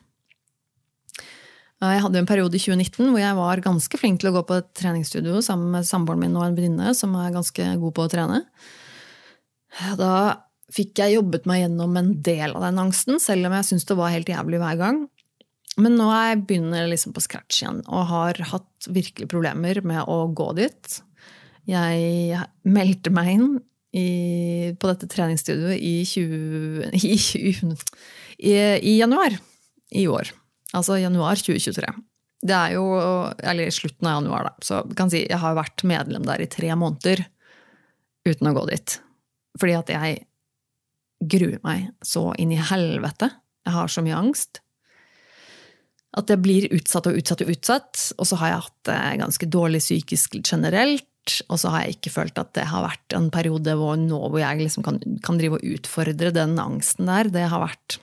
[1.80, 4.58] Jeg hadde en periode i 2019 hvor jeg var ganske flink til å gå på
[4.60, 8.12] et treningsstudio sammen med samboeren min og en venninne som er ganske god på å
[8.12, 8.42] trene.
[10.00, 10.14] Da
[10.76, 13.98] fikk jeg jobbet meg gjennom en del av den angsten, selv om jeg syntes det
[14.00, 15.00] var helt jævlig hver gang.
[15.80, 20.04] Men nå er jeg begynner liksom på scratch igjen og har hatt virkelig problemer med
[20.04, 21.00] å gå dit.
[21.70, 23.50] Jeg meldte meg inn
[23.96, 27.74] i, på dette treningsstudioet i, 20, i, 20,
[28.38, 29.38] i, januar
[29.92, 30.32] i år.
[30.78, 31.90] Altså januar 2023.
[32.40, 32.86] Det er jo
[33.44, 34.54] Eller slutten av januar, da.
[34.64, 37.26] Så jeg kan si jeg har vært medlem der i tre måneder
[38.28, 39.00] uten å gå dit.
[39.60, 40.24] Fordi at jeg
[41.20, 43.32] gruer meg så inn i helvete.
[43.66, 44.62] Jeg har så mye angst.
[46.18, 48.06] At jeg blir utsatt og utsatt og utsatt.
[48.18, 51.09] Og så har jeg hatt det ganske dårlig psykisk generelt.
[51.50, 54.40] Og så har jeg ikke følt at det har vært en periode hvor, nå hvor
[54.42, 57.30] jeg liksom kan, kan drive og utfordre den angsten der.
[57.34, 58.00] Det har vært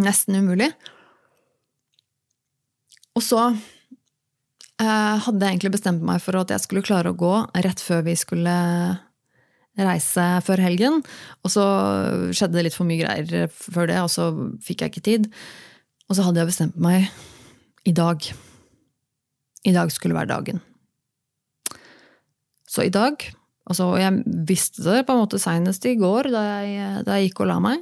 [0.00, 0.68] nesten umulig.
[3.16, 7.34] Og så eh, hadde jeg egentlig bestemt meg for at jeg skulle klare å gå
[7.64, 8.56] rett før vi skulle
[9.76, 11.00] reise før helgen.
[11.44, 11.64] Og så
[12.36, 14.30] skjedde det litt for mye greier før det, og så
[14.64, 15.30] fikk jeg ikke tid.
[16.08, 17.08] Og så hadde jeg bestemt meg
[17.88, 18.24] i dag.
[19.66, 20.62] I dag skulle være dagen.
[22.76, 23.22] Så i dag
[23.66, 27.42] altså Jeg visste det på en måte seinest i går, da jeg, da jeg, gikk
[27.42, 27.80] og la meg,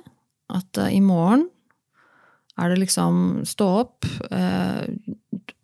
[0.55, 1.49] at uh, i morgen
[2.55, 4.86] er det liksom stå opp uh,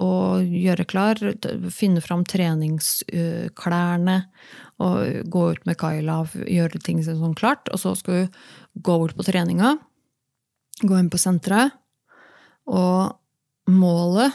[0.02, 1.20] og gjøre klar,
[1.72, 4.16] finne fram treningsklærne
[4.82, 7.68] og gå ut med Kaila og gjøre ting sånn klart.
[7.70, 8.38] Og så skal du
[8.80, 9.76] gå bort på treninga,
[10.82, 11.76] gå inn på senteret,
[12.68, 13.14] og
[13.70, 14.34] målet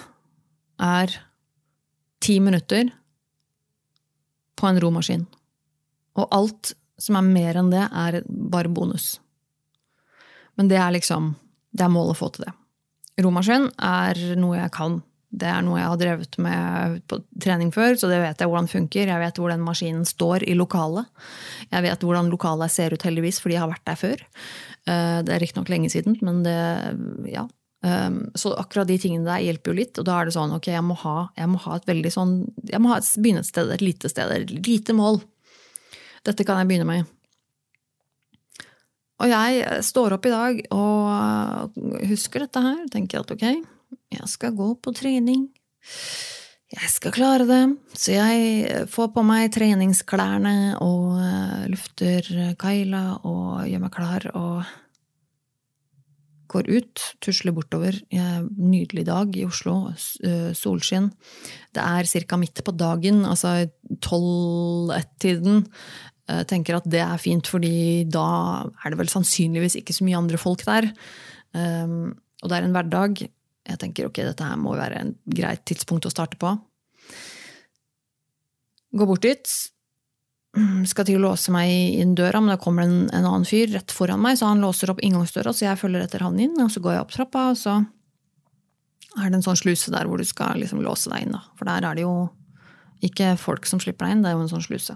[0.81, 1.17] er
[2.23, 2.93] ti minutter
[4.55, 5.25] på en romaskin.
[6.15, 9.17] Og alt som er mer enn det, er bare bonus.
[10.55, 11.33] Men det er liksom
[11.75, 12.53] Det er målet å få til det.
[13.19, 15.01] Romaskin er noe jeg kan.
[15.35, 18.69] Det er noe jeg har drevet med på trening før, så det vet jeg hvordan
[18.71, 19.11] funker.
[19.11, 21.09] Jeg vet hvor den maskinen står i lokalet.
[21.73, 24.23] Jeg vet hvordan lokalet ser ut, heldigvis, fordi jeg har vært der før.
[24.87, 27.47] Eh, det er riktignok lenge siden, men det Ja.
[27.85, 29.99] Um, så akkurat de tingene der hjelper jo litt.
[30.01, 32.37] Og da er det sånn ok, jeg må ha, jeg må ha et veldig sånn
[32.65, 35.21] Jeg må ha et, begynne et lite sted, et lite mål.
[36.25, 37.11] Dette kan jeg begynne med.
[39.21, 41.75] Og jeg står opp i dag og
[42.09, 42.79] husker dette her.
[42.91, 43.45] Tenker at ok,
[44.17, 45.45] jeg skal gå på trening.
[46.73, 47.61] Jeg skal klare det.
[47.93, 54.27] Så jeg får på meg treningsklærne og eh, lufter Kaila og gjør meg klar.
[54.33, 54.65] og
[56.51, 57.97] går ut, tusler bortover.
[58.11, 59.91] Nydelig dag i Oslo,
[60.23, 61.11] eh, solskinn.
[61.73, 62.37] Det er ca.
[62.37, 63.69] midt på dagen, altså
[64.01, 65.65] tolv-ett-tiden.
[66.25, 70.17] Jeg tenker at det er fint, fordi da er det vel sannsynligvis ikke så mye
[70.17, 70.89] andre folk der.
[71.53, 73.29] Ehm, og det er en hverdag.
[73.65, 76.49] Jeg tenker ok, dette her må være en greit tidspunkt å starte på.
[78.95, 79.45] Gå bort dit,
[80.87, 83.91] skal til å låse meg inn døra, men da kommer en, en, annen fyr rett
[83.91, 86.83] foran meg, så han låser opp inngangsdøra, så jeg følger etter han inn, og så
[86.83, 87.79] går jeg opp trappa, og så
[89.15, 91.43] er det en sånn sluse der hvor du skal liksom låse deg inn, da.
[91.59, 92.15] For der er det jo
[93.03, 94.95] ikke folk som slipper deg inn, det er jo en sånn sluse.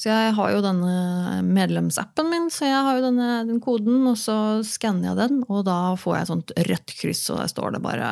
[0.00, 4.16] Så jeg har jo denne medlemsappen min, så jeg har jo denne, den koden, og
[4.18, 4.36] så
[4.66, 7.82] skanner jeg den, og da får jeg et sånt rødt kryss, og der står det
[7.84, 8.10] bare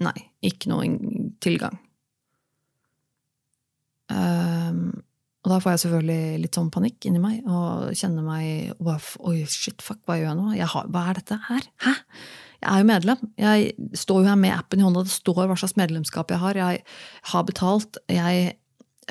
[0.00, 0.16] nei,
[0.48, 0.88] ikke noe
[1.44, 1.76] tilgang.
[4.10, 5.02] Um,
[5.40, 9.80] og da får jeg selvfølgelig litt sånn panikk inni meg og kjenner meg Oi, shit,
[9.80, 10.52] fuck, hva gjør jeg nå?
[10.58, 11.68] Jeg har, hva er dette her?
[11.86, 11.94] Hæ?
[12.60, 13.20] Jeg er jo medlem.
[13.40, 15.06] Jeg står jo her med appen i hånda.
[15.08, 16.60] Det står hva slags medlemskap jeg har.
[16.60, 16.82] Jeg
[17.32, 17.96] har betalt.
[18.12, 18.52] Jeg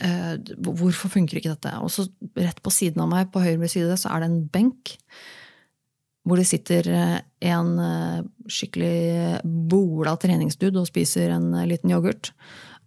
[0.06, 1.74] eh, Hvorfor funker ikke dette?
[1.82, 2.06] Og så
[2.38, 4.94] rett på siden av meg, på høyre side, så er det en benk.
[6.30, 7.20] Hvor det sitter eh,
[7.50, 9.42] en eh, skikkelig
[9.74, 12.36] bola treningsdude og spiser en liten yoghurt.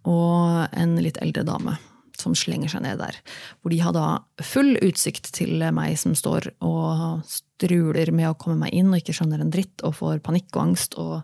[0.07, 1.75] Og en litt eldre dame
[2.23, 3.19] som slenger seg ned der.
[3.61, 4.07] Hvor de har da
[4.43, 9.15] full utsikt til meg som står og struler med å komme meg inn og ikke
[9.17, 10.97] skjønner en dritt og får panikk og angst.
[11.01, 11.21] Og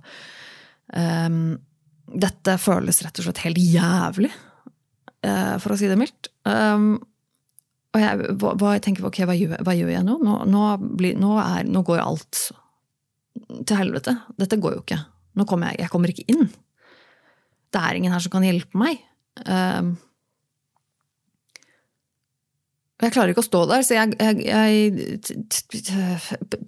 [0.93, 1.57] um,
[2.09, 4.31] dette føles rett og slett helt jævlig,
[5.25, 6.31] uh, for å si det mildt.
[6.47, 6.97] Um,
[7.89, 10.19] og jeg, hva, jeg tenker, ok, hva gjør, hva gjør jeg nå?
[10.21, 10.65] Nå, nå,
[10.99, 12.49] blir, nå, er, nå, går alt
[13.65, 14.13] til helvete.
[14.37, 14.99] Dette går jo ikke.
[15.39, 16.45] Nå kommer jeg, jeg kommer ikke inn.
[17.69, 19.01] Det er ingen her som kan hjelpe meg.
[19.45, 19.95] Um,
[22.99, 24.73] jeg klarer ikke å stå der, så jeg, jeg, jeg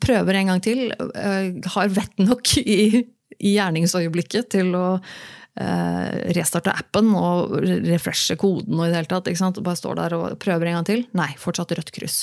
[0.04, 0.80] prøver en gang til.
[0.96, 3.04] Jeg har vett nok i,
[3.36, 7.58] i gjerningsøyeblikket til å eh, restarte appen og
[7.88, 9.28] refreshe koden og i det hele tatt.
[9.28, 9.64] ikke sant?
[9.66, 11.02] Bare står der og prøver en gang til.
[11.18, 12.18] Nei, fortsatt rødt kryss.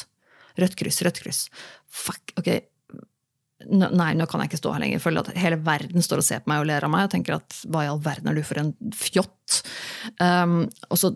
[0.59, 1.41] Rødt kryss, rødt kryss.
[1.87, 2.51] Fuck, ok,
[3.67, 5.01] Nei, nå kan jeg ikke stå her lenger.
[5.01, 7.09] Jeg føler at hele verden står og ser på meg og ler av meg.
[7.09, 9.57] og tenker at hva i all verden er du for en fjott?
[10.23, 11.11] Um, og så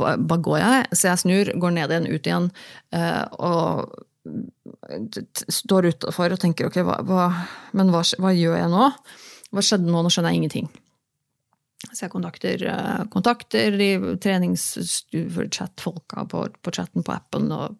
[0.00, 2.48] bare går jeg, så jeg snur, går ned igjen, ut igjen,
[2.96, 3.92] uh, og
[5.52, 7.26] står utafor og tenker ok, hva, hva
[7.76, 8.84] men hva, hva, gjør jeg nå?
[9.52, 9.98] Hva skjedde nå?
[10.00, 10.66] Nå skjønner jeg ingenting.
[11.90, 17.52] Så jeg kontakter, uh, kontakter de treningschat-folka på, på chatten på appen.
[17.52, 17.76] og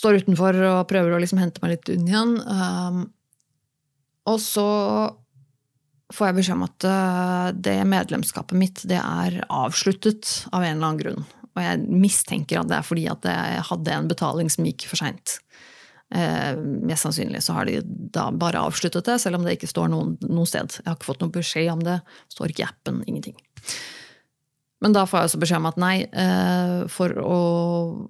[0.00, 2.36] står utenfor og prøver å liksom hente meg litt unn igjen.
[2.44, 3.02] Um,
[4.30, 4.68] og så
[6.10, 10.88] får jeg beskjed om at uh, det medlemskapet mitt det er avsluttet av en eller
[10.88, 11.28] annen grunn.
[11.50, 15.02] Og jeg mistenker at det er fordi at jeg hadde en betaling som gikk for
[15.02, 15.38] seint.
[16.14, 19.90] Eh, mest sannsynlig så har de da bare avsluttet det, selv om det ikke står
[19.92, 20.78] noen, noe sted.
[20.80, 22.00] Jeg har ikke fått noen beskjed om det.
[22.32, 23.02] Står ikke i appen.
[23.06, 23.36] Ingenting.
[24.80, 27.40] Men da får jeg også beskjed om at nei, eh, for å,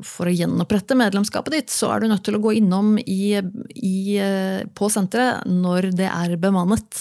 [0.07, 3.35] for å, gjenopprette medlemskapet ditt, så er du nødt til å gå innom i,
[3.75, 7.01] i, eh, på senteret når det er bemannet.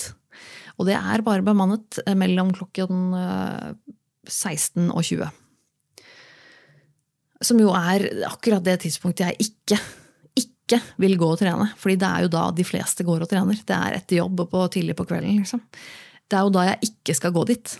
[0.79, 3.13] Og det er bare bemannet mellom klokken
[4.29, 5.27] 16 og 20.
[7.45, 9.79] Som jo er akkurat det tidspunktet jeg ikke,
[10.39, 11.67] ikke vil gå og trene.
[11.79, 13.59] Fordi det er jo da de fleste går og trener.
[13.59, 15.43] Det er etter jobb og på tidlig på kvelden.
[15.43, 15.61] liksom.
[16.29, 17.75] Det er jo da jeg ikke skal gå dit.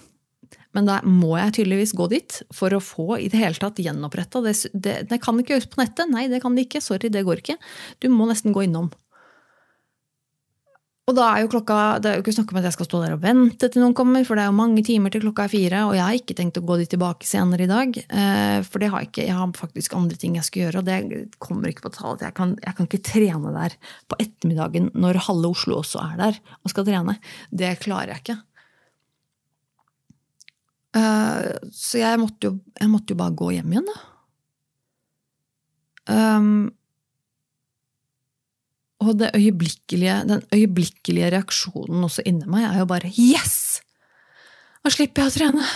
[0.80, 4.40] Men da må jeg tydeligvis gå dit for å få i det hele tatt gjenoppretta
[4.46, 6.08] det, det, det kan ikke gjøres på nettet.
[6.08, 6.80] Nei, det kan det ikke.
[6.84, 7.60] Sorry, det går ikke.
[8.00, 8.88] Du må nesten gå innom.
[11.10, 13.00] Og da er jo klokka Det er jo ikke snakk om at jeg skal stå
[13.02, 15.52] der og vente til noen kommer, for det er jo mange timer til klokka er
[15.52, 17.98] fire, og jeg har ikke tenkt å gå dit tilbake senere i dag.
[17.98, 19.26] Eh, for har jeg ikke.
[19.26, 22.20] Jeg har faktisk andre ting jeg skal gjøre, og det kommer ikke på tale.
[22.22, 23.76] Jeg jeg kan ikke trene der
[24.08, 27.18] på ettermiddagen når halve Oslo også er der og skal trene.
[27.50, 28.38] Det klarer jeg ikke.
[30.98, 34.06] Eh, så jeg måtte, jo, jeg måtte jo bare gå hjem igjen, da.
[36.10, 36.72] Um,
[39.00, 43.84] og øyeblikkelige, den øyeblikkelige reaksjonen også inni meg er jo bare yes!
[44.80, 45.68] Nå slipper jeg å trene.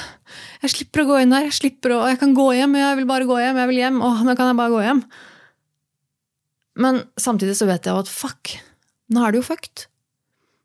[0.63, 1.45] Jeg slipper å gå inn der.
[1.49, 3.59] Jeg slipper å, jeg kan gå hjem, jeg vil bare gå hjem.
[3.59, 3.97] Jeg vil hjem.
[4.07, 5.01] Åh, nå kan jeg bare gå hjem.
[6.83, 8.53] Men samtidig så vet jeg jo at fuck,
[9.13, 9.85] nå er det jo fucked.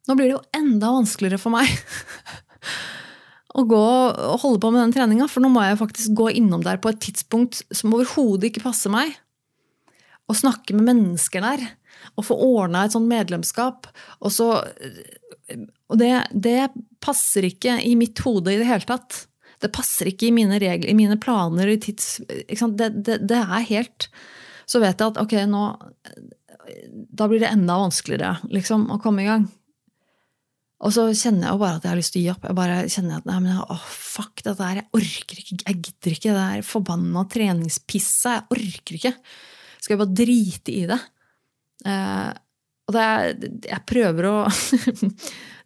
[0.09, 1.69] Nå blir det jo enda vanskeligere for meg
[3.57, 6.65] å gå og holde på med den treninga, for nå må jeg faktisk gå innom
[6.65, 9.15] der på et tidspunkt som overhodet ikke passer meg.
[10.29, 11.63] Og snakke med mennesker der
[12.19, 13.89] Og få ordna et sånt medlemskap.
[14.21, 14.49] Og, så,
[15.89, 16.69] og det, det,
[17.03, 19.25] passer ikke i mitt hode i det hele tatt.
[19.63, 22.21] Det passer ikke i mine regler, i mine planer, i tids...
[22.29, 24.09] Det, det, det, er helt
[24.69, 25.65] Så vet jeg at ok, nå
[27.19, 29.49] Da blir det enda vanskeligere liksom, å komme i gang.
[30.79, 32.45] Og så kjenner jeg jo bare at jeg har lyst til å gi opp.
[32.47, 36.15] Jeg bare kjenner at nei, men, oh, fuck dette her, jeg orker ikke, jeg gidder
[36.15, 38.29] ikke det der forbanna treningspisset.
[38.37, 39.15] Jeg orker ikke.
[39.79, 41.01] Skal jeg bare drite i det?
[41.89, 42.31] Eh,
[42.89, 43.35] og det er,
[43.75, 44.37] jeg prøver å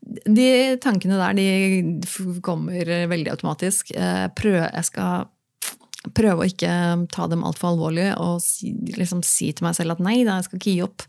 [0.03, 0.47] De
[0.83, 3.93] tankene der de kommer veldig automatisk.
[3.95, 5.29] Eh, prøver, jeg skal
[6.11, 6.73] prøve å ikke
[7.15, 10.49] ta dem altfor alvorlig og si, liksom si til meg selv at nei da, jeg
[10.49, 11.07] skal ikke gi opp.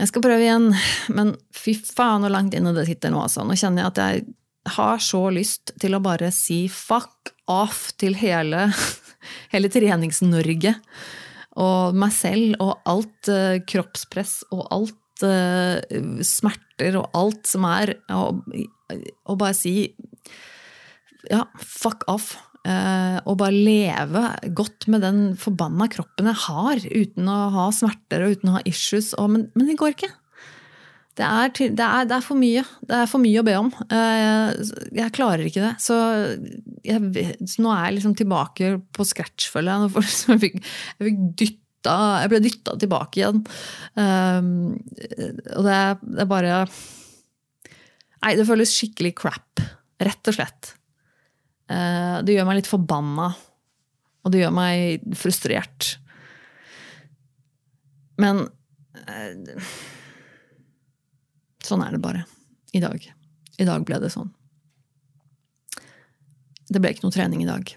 [0.00, 0.70] Jeg skal prøve igjen.
[1.14, 3.22] Men fy faen hvor langt inne det sitter nå.
[3.26, 3.44] Altså.
[3.46, 4.24] Nå kjenner jeg at jeg
[4.74, 8.66] har så lyst til å bare si fuck off til hele,
[9.52, 10.72] hele Trenings-Norge
[11.60, 15.78] og meg selv og alt uh, kroppspress og alt uh,
[16.24, 18.40] smerter og alt som er, og,
[19.28, 19.76] og bare si
[21.30, 22.34] ja, fuck off.
[22.64, 24.20] Uh, og bare leve
[24.56, 28.62] godt med den forbanna kroppen jeg har, uten å ha smerter og uten å ha
[28.68, 29.10] issues.
[29.20, 30.08] Og, men, men, det går ikke.
[31.14, 32.62] Det er, det, er, det er, for mye.
[32.88, 33.68] Det er for mye å be om.
[33.92, 34.64] Jeg,
[34.96, 35.74] jeg klarer ikke det.
[35.84, 35.98] Så,
[36.88, 39.92] jeg, så nå er jeg liksom tilbake på scratch, føler jeg.
[40.32, 43.42] Jeg fikk, jeg fikk dytta, jeg ble dytta tilbake igjen.
[44.00, 44.48] Um,
[45.52, 46.62] og det, det er bare
[48.24, 49.60] Nei, det føles skikkelig crap.
[50.00, 50.72] Rett og slett.
[51.70, 53.32] Uh, det gjør meg litt forbanna.
[54.24, 55.94] Og det gjør meg frustrert.
[58.20, 58.46] Men
[59.04, 59.74] uh,
[61.64, 62.26] Sånn er det bare.
[62.76, 63.00] I dag.
[63.56, 64.28] I dag ble det sånn.
[66.68, 67.70] Det ble ikke noe trening i dag.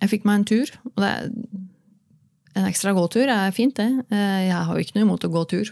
[0.00, 0.72] Jeg fikk meg en tur.
[0.94, 1.30] og det er
[2.58, 4.04] En ekstra gåtur er fint, det.
[4.10, 5.68] Eh, jeg har jo ikke noe imot å gå tur.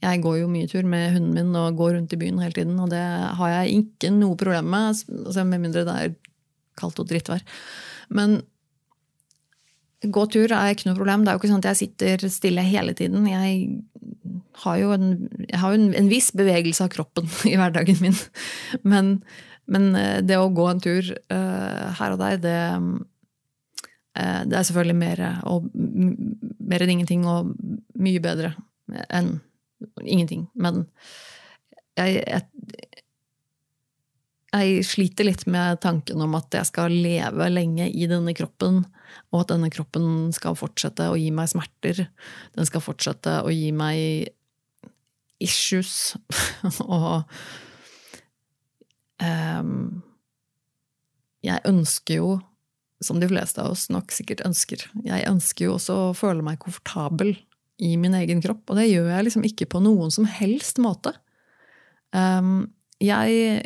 [0.00, 2.78] Jeg går jo mye tur med hunden min og går rundt i byen hele tiden.
[2.78, 3.02] Og det
[3.36, 6.14] har jeg ikke noe problem med, altså med mindre det er
[6.80, 7.44] kaldt og drittvær.
[8.16, 8.40] Men
[10.00, 11.24] gå tur er ikke noe problem.
[11.24, 13.28] Det er jo ikke sånn at jeg sitter stille hele tiden.
[13.28, 15.12] Jeg har jo en,
[15.60, 18.18] har en, en viss bevegelse av kroppen i hverdagen min.
[18.82, 19.18] Men
[19.70, 22.56] men eh, det å gå en tur uh, her og der, det,
[24.18, 27.52] uh, det er selvfølgelig mer, og, mer enn ingenting og
[28.00, 28.54] mye bedre
[29.08, 29.36] enn
[30.02, 30.48] ingenting.
[30.58, 30.84] Men
[31.98, 32.99] jeg, jeg,
[34.50, 38.82] jeg, sliter litt med tanken om at jeg skal leve lenge i denne kroppen,
[39.30, 42.04] og at denne kroppen skal fortsette å gi meg smerter.
[42.56, 44.30] Den skal fortsette å gi meg
[45.40, 46.14] issues.
[46.84, 47.24] og
[49.22, 50.02] um,
[51.46, 52.32] Jeg ønsker jo,
[53.00, 56.60] som de fleste av oss nok sikkert ønsker, jeg ønsker jo også å føle meg
[56.60, 57.32] komfortabel
[57.80, 58.66] i min egen kropp.
[58.68, 61.14] Og det gjør jeg liksom ikke på noen som helst måte.
[62.12, 62.68] Um,
[63.00, 63.62] jeg,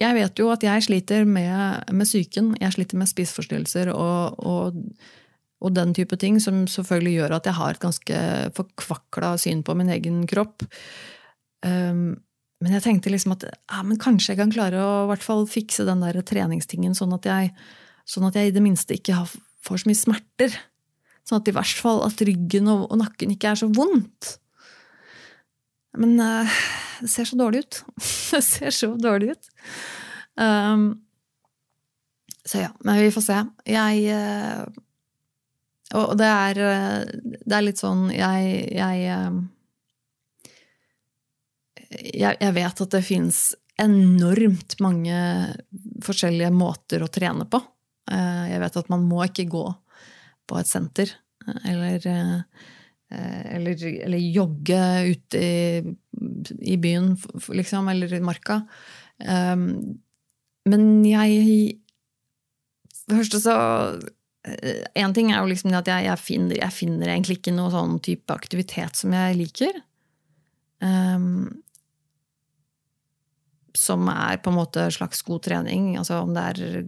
[0.00, 2.54] jeg vet jo at jeg sliter med, med psyken.
[2.60, 4.80] Jeg sliter med spiseforstyrrelser og, og,
[5.62, 8.20] og den type ting, som selvfølgelig gjør at jeg har et ganske
[8.56, 10.64] forkvakla syn på min egen kropp.
[11.62, 12.16] Um,
[12.62, 16.02] men jeg tenkte liksom at ja, kanskje jeg kan klare å hvert fall fikse den
[16.04, 17.54] der treningstingen, sånn at jeg,
[18.08, 19.24] sånn at jeg i det minste ikke
[19.66, 20.60] får så mye smerter.
[21.26, 24.36] Sånn at i hvert fall at ryggen og, og nakken ikke er så vondt.
[25.98, 26.58] Men uh,
[27.00, 27.82] det ser så dårlig ut.
[28.32, 29.50] det ser så dårlig ut.
[30.40, 30.86] Um,
[32.44, 33.40] så ja, men vi får se.
[33.68, 34.64] Jeg uh,
[36.00, 39.02] Og det er, uh, det er litt sånn Jeg, jeg
[41.92, 43.42] jeg, jeg vet at det fins
[43.80, 45.16] enormt mange
[46.04, 47.60] forskjellige måter å trene på.
[48.10, 49.64] Eh, jeg vet at man må ikke gå
[50.48, 51.12] på et senter
[51.66, 52.40] eller, eh,
[53.12, 54.80] eller, eller jogge
[55.12, 55.94] ute i,
[56.60, 57.12] i, byen,
[57.48, 58.62] liksom, eller i marka.
[59.18, 59.68] Um,
[60.68, 61.78] men jeg
[63.10, 63.54] Først så
[64.96, 67.98] En ting er jo liksom at jeg, jeg, finner, jeg finner egentlig ikke noe sånn
[68.02, 69.76] type aktivitet som jeg liker.
[70.82, 71.62] Um,
[73.78, 75.92] som er på en måte slags god trening.
[75.98, 76.82] Altså om det er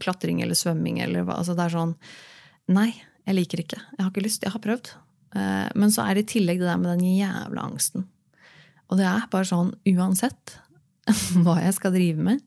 [0.00, 1.40] klatring eller svømming eller hva.
[1.42, 1.94] Altså det er sånn
[2.72, 2.94] Nei,
[3.28, 3.82] jeg liker ikke.
[3.98, 4.44] Jeg har ikke lyst.
[4.46, 4.94] Jeg har prøvd.
[5.34, 8.06] Eh, men så er det i tillegg det der med den jævla angsten.
[8.90, 10.58] Og det er bare sånn uansett
[11.44, 12.42] hva jeg skal drive med,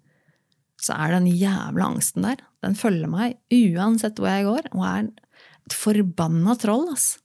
[0.82, 2.42] så er den jævla angsten der.
[2.66, 5.08] Den følger meg uansett hvor jeg går, og er
[5.68, 7.16] et forbanna troll, ass.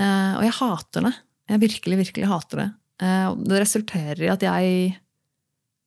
[0.00, 1.14] Eh, og jeg hater det.
[1.50, 2.68] Jeg virkelig, virkelig hater det.
[3.04, 5.00] Eh, det resulterer i at jeg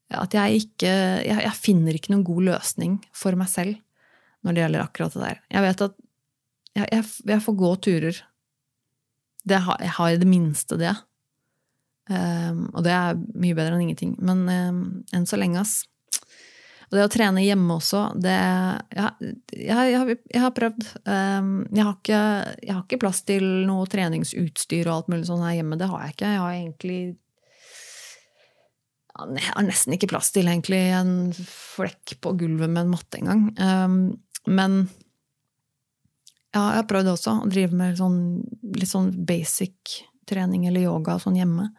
[0.08, 3.76] at jeg ikke jeg, jeg, finner ikke noen god løsning for meg selv
[4.46, 5.42] når det gjelder akkurat det der.
[5.52, 5.98] Jeg vet at
[6.78, 8.20] jeg, jeg, jeg får gå turer.
[9.48, 10.96] Det har, jeg har i det minste det.
[12.08, 14.16] Um, og det er mye bedre enn ingenting.
[14.24, 14.82] Men um,
[15.16, 15.86] enn så lenge, ass.
[16.88, 18.36] Og det å trene hjemme også, det
[18.96, 19.10] ja,
[19.52, 20.86] jeg, jeg, har prøvd.
[21.04, 22.22] Um, jeg, har ikke,
[22.64, 25.80] jeg, har ikke, plass til noe treningsutstyr og alt mulig sånn her hjemme.
[25.80, 26.30] Det har jeg ikke.
[26.32, 27.00] Jeg har egentlig
[29.18, 33.48] jeg har nesten ikke plass til egentlig en flekk på gulvet med en matte engang.
[33.58, 34.00] Um,
[34.48, 34.86] men
[36.56, 38.20] ja, jeg har prøvd også å drive med sånn,
[38.78, 41.70] litt sånn basic trening eller yoga sånn hjemme.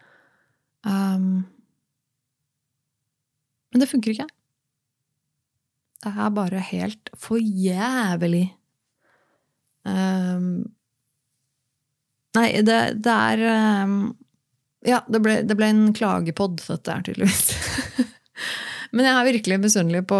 [0.85, 1.45] Um,
[3.69, 4.29] men det funker ikke.
[5.99, 8.47] Det er bare helt for jævlig.
[9.83, 10.69] Um,
[12.37, 13.43] nei, det, det er
[13.83, 13.99] um,
[14.87, 17.51] ja, det ble, det ble en klagepod, dette her, tydeligvis.
[18.95, 20.19] Men jeg er virkelig misunnelig på,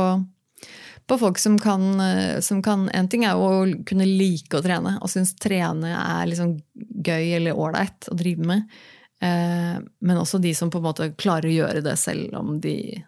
[1.10, 4.98] på, folk som kan, eh, som kan, En ting er å kunne like å trene
[5.02, 8.80] og synes trene er liksom gøy eller ålreit å drive med.
[9.22, 13.04] Eh, men også de som på en måte klarer å gjøre det selv om de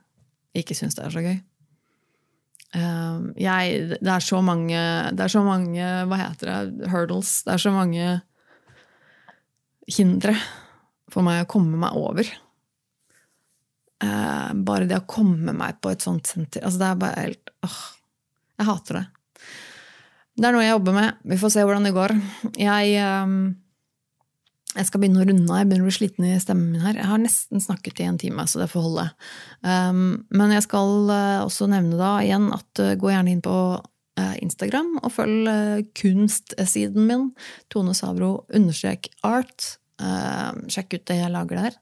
[0.58, 1.38] ikke syns det er så gøy.
[2.76, 4.80] Eh, jeg, det er så mange
[5.12, 6.88] Det er så mange Hva heter det?
[6.88, 7.42] Hurdles.
[7.44, 8.22] Det er så mange
[9.92, 10.38] hindre
[11.12, 12.30] for meg å komme meg over.
[14.02, 17.52] Eh, bare det å komme meg på et sånt senter altså Det er bare helt
[17.62, 17.82] åh,
[18.58, 19.04] Jeg hater det.
[20.42, 21.20] Det er noe jeg jobber med.
[21.28, 22.14] Vi får se hvordan det går.
[22.58, 23.34] Jeg, eh,
[24.72, 25.60] jeg skal begynne å runde av.
[25.60, 26.98] Jeg begynner å bli sliten i stemmen min her.
[26.98, 29.06] Jeg har nesten snakket i en time, så det får holde.
[29.60, 33.58] Um, men jeg skal uh, også nevne da igjen at uh, gå gjerne inn på
[33.76, 37.28] uh, Instagram og følg kunstsiden min.
[37.74, 39.74] Tone Savro understrek art.
[40.02, 41.80] Uh, sjekk ut det jeg lager der.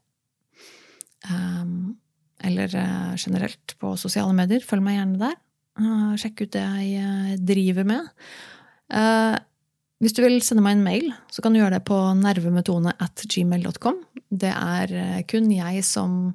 [1.30, 1.99] Um,
[2.46, 4.64] eller uh, generelt på sosiale medier.
[4.66, 5.40] Følg meg gjerne der.
[5.80, 8.08] Uh, sjekk ut det jeg driver med.
[10.00, 13.26] hvis du vil sende meg en mail, så kan du gjøre det på nervemetone at
[13.30, 14.00] gmail.com.
[14.30, 16.34] Det er kun jeg som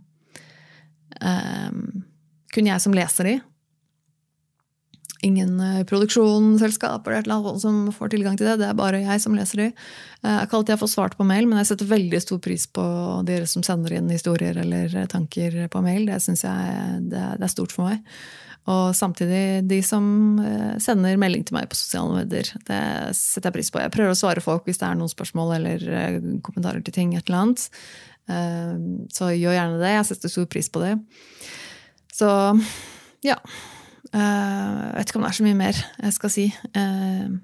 [2.55, 3.35] kun jeg som leser de
[5.25, 5.59] ingen
[5.89, 8.59] produksjonsselskaper eller som får tilgang til det.
[8.61, 9.66] Det er bare jeg som leser de.
[9.70, 12.66] Jeg eh, har ikke alltid fått svart på mail, men jeg setter veldig stor pris
[12.68, 12.85] på
[13.29, 16.09] dere som sender inn historier eller tanker på mail.
[16.11, 18.03] Det syns jeg det er stort for meg.
[18.70, 20.07] Og samtidig de som
[20.41, 22.49] eh, sender melding til meg på sosiale medier.
[22.68, 22.81] Det
[23.18, 23.83] setter jeg pris på.
[23.85, 27.16] Jeg prøver å svare folk hvis det er noen spørsmål eller kommentarer til ting.
[27.16, 27.68] et eller annet.
[29.12, 29.91] Så gjør gjerne det.
[29.99, 30.95] Jeg setter stor pris på det.
[32.16, 32.31] Så
[33.27, 33.37] ja.
[34.13, 36.47] Eh, jeg vet ikke om det er så mye mer jeg skal si.
[36.75, 37.37] Uh,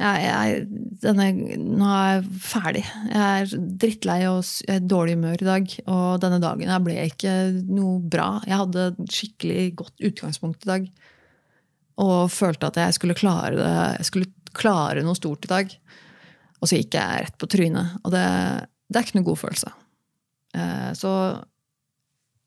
[0.00, 0.60] jeg, jeg,
[1.02, 1.26] denne,
[1.60, 2.82] nå er jeg ferdig.
[3.10, 5.74] Jeg er drittlei og er dårlig humør i dag.
[5.92, 7.34] Og denne dagen her ble ikke
[7.68, 8.30] noe bra.
[8.48, 10.88] Jeg hadde skikkelig godt utgangspunkt i dag.
[12.00, 13.74] Og følte at jeg skulle klare det.
[14.00, 15.76] Jeg skulle klare noe stort i dag.
[16.60, 18.00] Og så gikk jeg rett på trynet.
[18.00, 18.24] Og det,
[18.88, 19.74] det er ikke noe god følelse.
[20.56, 21.12] Uh, så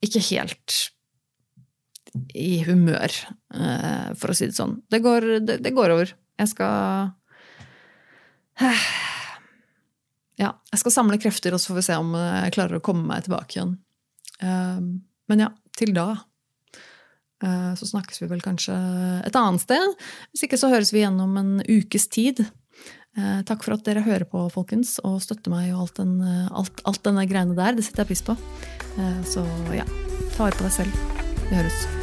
[0.04, 0.82] ikke helt
[2.34, 3.14] i humør,
[3.54, 4.78] eh, for å si det sånn.
[4.92, 6.14] Det går, det, det går over.
[6.40, 7.14] Jeg skal
[10.42, 13.06] Ja, jeg skal samle krefter, og så får vi se om jeg klarer å komme
[13.10, 13.76] meg tilbake igjen.
[14.42, 14.88] Ehm,
[15.30, 16.08] men ja, til da
[17.44, 18.74] eh, så snakkes vi vel kanskje
[19.28, 19.96] et annet sted.
[20.34, 22.44] Hvis ikke så høres vi igjen om en ukes tid.
[23.14, 26.18] Eh, takk for at dere hører på, folkens, og støtter meg og alt, den,
[26.50, 27.78] alt, alt denne greiene der.
[27.78, 28.38] Det setter jeg pris på.
[29.30, 29.86] Så ja,
[30.36, 31.04] ta vare på deg selv.
[31.50, 32.03] Vi høres.